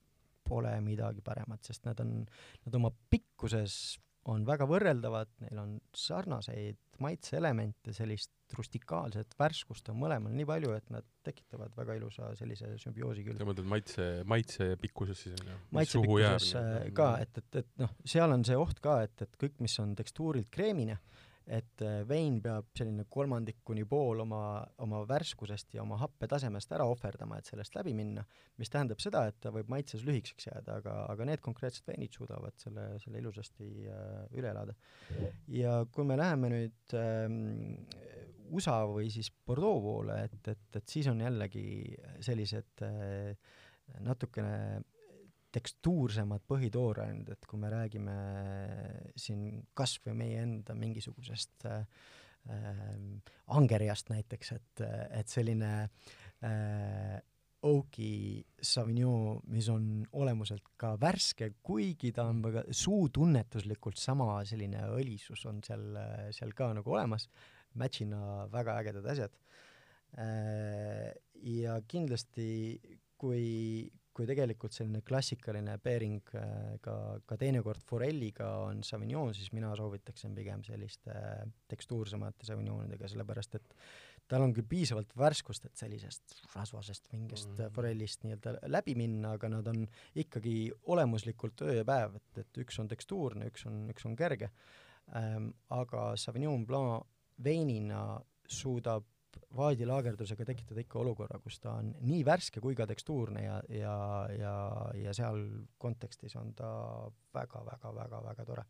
[0.49, 2.23] pole midagi paremat, sest nad on,
[2.65, 3.99] nad oma pikkuses
[4.31, 10.91] on väga võrreldavad, neil on sarnaseid maitseelemente, sellist rustikaalset värskust on mõlemal nii palju, et
[10.93, 13.39] nad tekitavad väga ilusa sellise sümbioosi küll.
[13.41, 15.59] sa mõtled maitse, maitse pikkuses siis on ju?
[15.79, 19.59] maitsepikkuses äh, ka, et, et, et noh, seal on see oht ka, et, et kõik,
[19.65, 21.01] mis on tekstuurilt kreemine,
[21.47, 26.87] et äh, vein peab selline kolmandik kuni pool oma, oma värskusest ja oma happetasemest ära
[26.91, 28.25] ohverdama, et sellest läbi minna,
[28.61, 32.57] mis tähendab seda, et ta võib maitses lühikeseks jääda, aga, aga need konkreetsed veinid suudavad
[32.63, 34.77] selle, selle ilusasti äh, üle elada.
[35.51, 37.27] ja kui me läheme nüüd äh,
[38.53, 41.67] USA või siis Bordeaux poole, et, et, et siis on jällegi
[42.23, 43.33] sellised äh,
[44.01, 44.83] natukene
[45.53, 48.15] tekstuursemad põhitoorained, et kui me räägime
[49.19, 51.83] siin kas või meie enda mingisugusest äh,
[53.55, 57.21] angerjast näiteks, et, et selline äh,
[57.63, 65.45] Oaki Sauvignon, mis on olemuselt ka värske, kuigi ta on väga suutunnetuslikult sama selline õlisus
[65.47, 65.85] on seal,
[66.35, 67.29] seal ka nagu olemas,
[67.79, 69.39] match'ina väga ägedad asjad
[70.19, 71.13] äh,.
[71.43, 72.49] ja kindlasti,
[73.19, 76.47] kui, kui tegelikult selline klassikaline pairing äh,
[76.85, 76.95] ka,
[77.27, 83.77] ka teinekord forelliga on Sauvignon, siis mina soovitaksin pigem selliste äh, tekstuursemate Sauvignonidega, sellepärast et
[84.29, 87.75] tal on küll piisavalt värskust, et sellisest rasvasest mingist mm -hmm.
[87.75, 92.81] forellist nii-öelda läbi minna, aga nad on ikkagi olemuslikult öö ja päev, et, et üks
[92.81, 94.51] on tekstuurne, üks on, üks on kerge
[95.17, 95.51] ähm,.
[95.71, 97.07] aga Sauvignon Blanc
[97.45, 99.05] veinina suudab
[99.57, 103.97] vaadilaagerdusega tekitada ikka olukorra, kus ta on nii värske kui ka tekstuurne ja, ja,
[104.39, 104.55] ja,
[104.99, 105.43] ja seal
[105.83, 106.71] kontekstis on ta
[107.35, 108.65] väga-väga-väga-väga tore.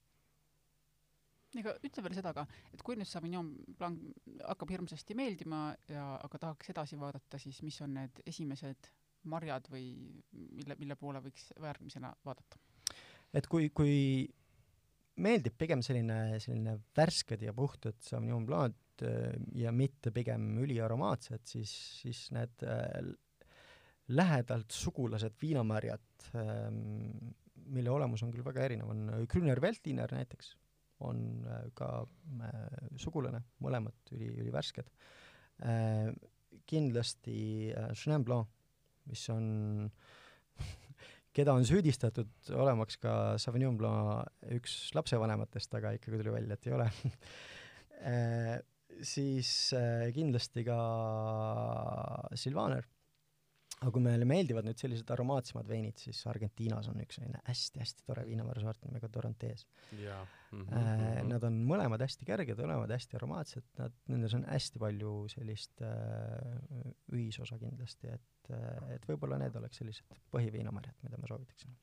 [1.59, 6.45] ega ütle veel seda ka, et kui nüüd Sauvignon Blanc hakkab hirmsasti meeldima ja aga
[6.47, 8.91] tahaks edasi vaadata, siis mis on need esimesed
[9.29, 9.87] marjad või
[10.33, 12.59] mille, mille poole võiks järgmisena vaadata?
[13.33, 14.29] et kui, kui
[15.23, 18.77] meeldib pigem selline, selline värsked ja puhtad Sauvignon Blanc
[19.59, 21.72] ja mitte pigem üliaromaatsed, siis,
[22.03, 23.12] siis need äh,
[24.12, 26.05] lähedalt sugulased viinamarjad,
[26.38, 27.32] ähm,
[27.72, 30.55] mille olemus on küll väga erinev, on äh, Grüner Veltliner näiteks,
[31.03, 31.42] on
[31.74, 32.05] ka
[33.00, 34.86] sugulane, mõlemad üli, ülivärsked.
[36.70, 38.46] kindlasti Chenin Blanc,
[39.11, 39.48] mis on
[41.36, 46.76] keda on süüdistatud olemaks ka Sauvignon Blanc üks lapsevanematest, aga ikkagi tuli välja, et ei
[46.78, 46.88] ole
[49.07, 50.78] siis äh, kindlasti ka
[52.38, 52.88] Silvaner.
[53.82, 58.22] aga kui meile meeldivad nüüd sellised aromaatsemad veinid, siis Argentiinas on üks selline hästi-hästi tore
[58.28, 59.64] viinamarjasort nimega Dorantes.
[59.90, 64.78] Mm -hmm, äh, nad on mõlemad hästi kerged, mõlemad hästi aromaatsed, nad, nendes on hästi
[64.78, 71.26] palju sellist äh, ühisosa kindlasti, et äh,, et võib-olla need oleks sellised põhiviinamarjad, mida ma
[71.26, 71.74] soovitaksin.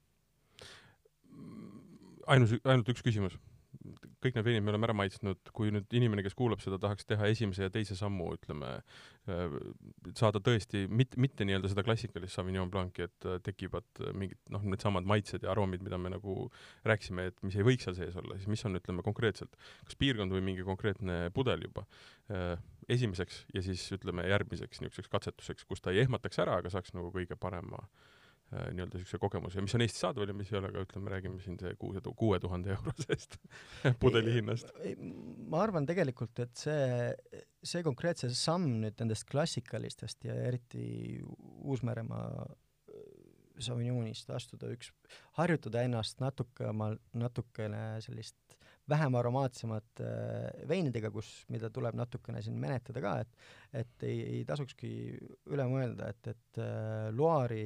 [2.27, 3.39] ainus, ainult üks küsimus
[4.23, 7.29] kõik need veinid me oleme ära maitsnud, kui nüüd inimene, kes kuulab seda, tahaks teha
[7.31, 8.71] esimese ja teise sammu, ütleme,
[9.31, 9.55] äh,
[10.19, 15.07] saada tõesti mit-, mitte nii-öelda seda klassikalist Sauvignon Blanc'i, et äh, tekivad mingid noh, needsamad
[15.09, 16.49] maitsed ja aroomid, mida me nagu
[16.87, 19.55] rääkisime, et mis ei võiks seal sees olla, siis mis on, ütleme konkreetselt,
[19.87, 21.87] kas piirkond või mingi konkreetne pudel juba
[22.33, 22.53] äh,
[22.91, 27.13] esimeseks ja siis ütleme järgmiseks niisuguseks katsetuseks, kus ta ei ehmataks ära, aga saaks nagu
[27.15, 28.18] kõige parema äh, Äh,
[28.49, 31.57] nii-öelda niisuguse kogemuse, mis on Eestis saadaval ja mis ei ole ka, ütleme, räägime siin
[31.61, 33.37] see kuue, kuue tuhande eurosest
[34.01, 34.71] pudeli hinnast.
[35.49, 41.19] ma arvan tegelikult, et see, see konkreetse samm nüüd nendest klassikalistest ja eriti
[41.61, 43.05] Uus-Meremaa äh,
[43.59, 44.93] Sauvignonist astuda üks,
[45.37, 48.57] harjutada ennast natuke oma, natukene sellist
[48.89, 54.45] vähem aromaatsemate äh, veinidega, kus, mida tuleb natukene siin menetleda ka, et et ei, ei
[54.49, 54.91] tasukski
[55.53, 57.65] üle mõelda, et, et äh, Loari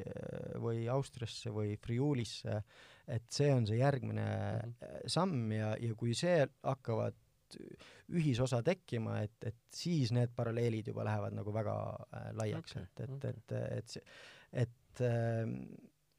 [0.00, 2.62] äh, või Austriasse või Friulisse,
[3.06, 5.12] et see on see järgmine mm -hmm.
[5.12, 7.18] samm ja, ja kui see hakkavad
[8.16, 11.74] ühisosa tekkima, et, et siis need paralleelid juba lähevad nagu väga
[12.38, 14.04] laiaks okay,, et, et okay., et, et see,
[14.64, 15.44] et äh,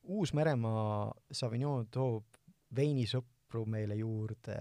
[0.04, 2.26] Uus-Meremaa Sauvignon toob
[2.76, 4.58] veinisõpra sõpru meile juurde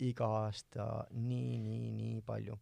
[0.00, 2.56] iga aasta nii, nii, nii palju.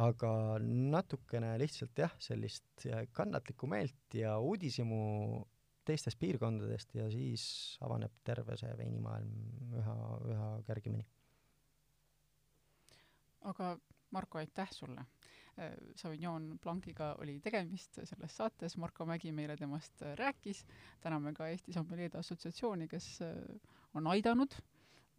[0.00, 5.44] aga natukene lihtsalt jah, sellist kannatlikku meelt ja uudishimu
[5.84, 9.96] teistest piirkondadest ja siis avaneb terve see veinimaailm üha,
[10.30, 11.04] üha kergemini.
[13.42, 13.76] aga
[14.10, 15.04] Marko, aitäh sulle!
[15.96, 20.64] Sauvignon Blanciga oli tegemist selles saates, Marko Mägi meile temast rääkis,
[21.02, 23.18] täname ka Eesti Sommeliede Assotsiatsiooni, kes
[23.94, 24.54] on aidanud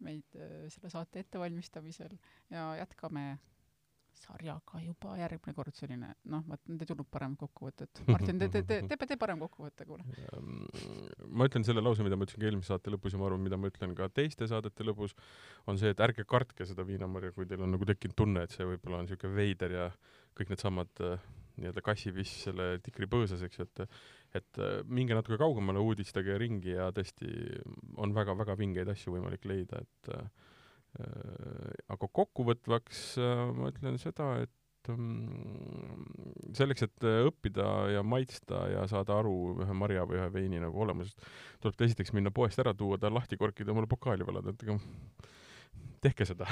[0.04, 2.14] meid äh, selle saate ettevalmistamisel
[2.52, 3.38] ja jätkame
[4.22, 8.02] sarjaga juba järgmine kord selline, noh, vaat nüüd ei tulnud paremat kokkuvõtet.
[8.10, 10.04] Martin, tee, tee, tee, tee, tee parem kokkuvõte, kuule.
[11.26, 13.58] ma ütlen selle lause, mida ma ütlesin ka eelmise saate lõpus ja ma arvan, mida
[13.60, 15.16] ma ütlen ka teiste saadete lõpus,
[15.70, 18.68] on see, et ärge kartke seda viinamarja, kui teil on nagu tekkinud tunne, et see
[18.68, 19.88] võib-olla on niisugune veider ja
[20.38, 23.86] kõik needsamad äh, nii-öelda kassipiss selle tikri põõsas, eks ju, et
[24.38, 27.28] et äh, minge natuke kaugemale, uudistage ringi ja tõesti
[28.00, 30.24] on väga-väga vingeid asju võimalik leida, et äh,
[31.92, 39.18] aga kokkuvõtvaks äh, ma ütlen seda, et mm, selleks, et õppida ja maitsta ja saada
[39.20, 41.20] aru ühe marja või ühe veini nagu olemusest,
[41.60, 44.78] tuleb ta esiteks minna poest ära tuua, ta lahti korkida, omale pokaali valada, et ega
[46.02, 46.48] tehke seda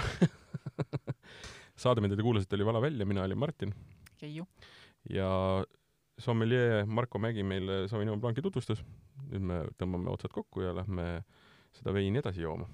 [1.83, 3.73] saade, mida te kuulasite, oli Vala välja, mina olin Martin.
[4.21, 4.45] Keiu.
[5.09, 5.65] Ja
[6.21, 8.85] sommeljee Marko Mägi meile Sauvignon Blanc'i tutvustas.
[9.31, 11.23] nüüd me tõmbame otsad kokku ja lähme
[11.77, 12.67] seda veini edasi jooma.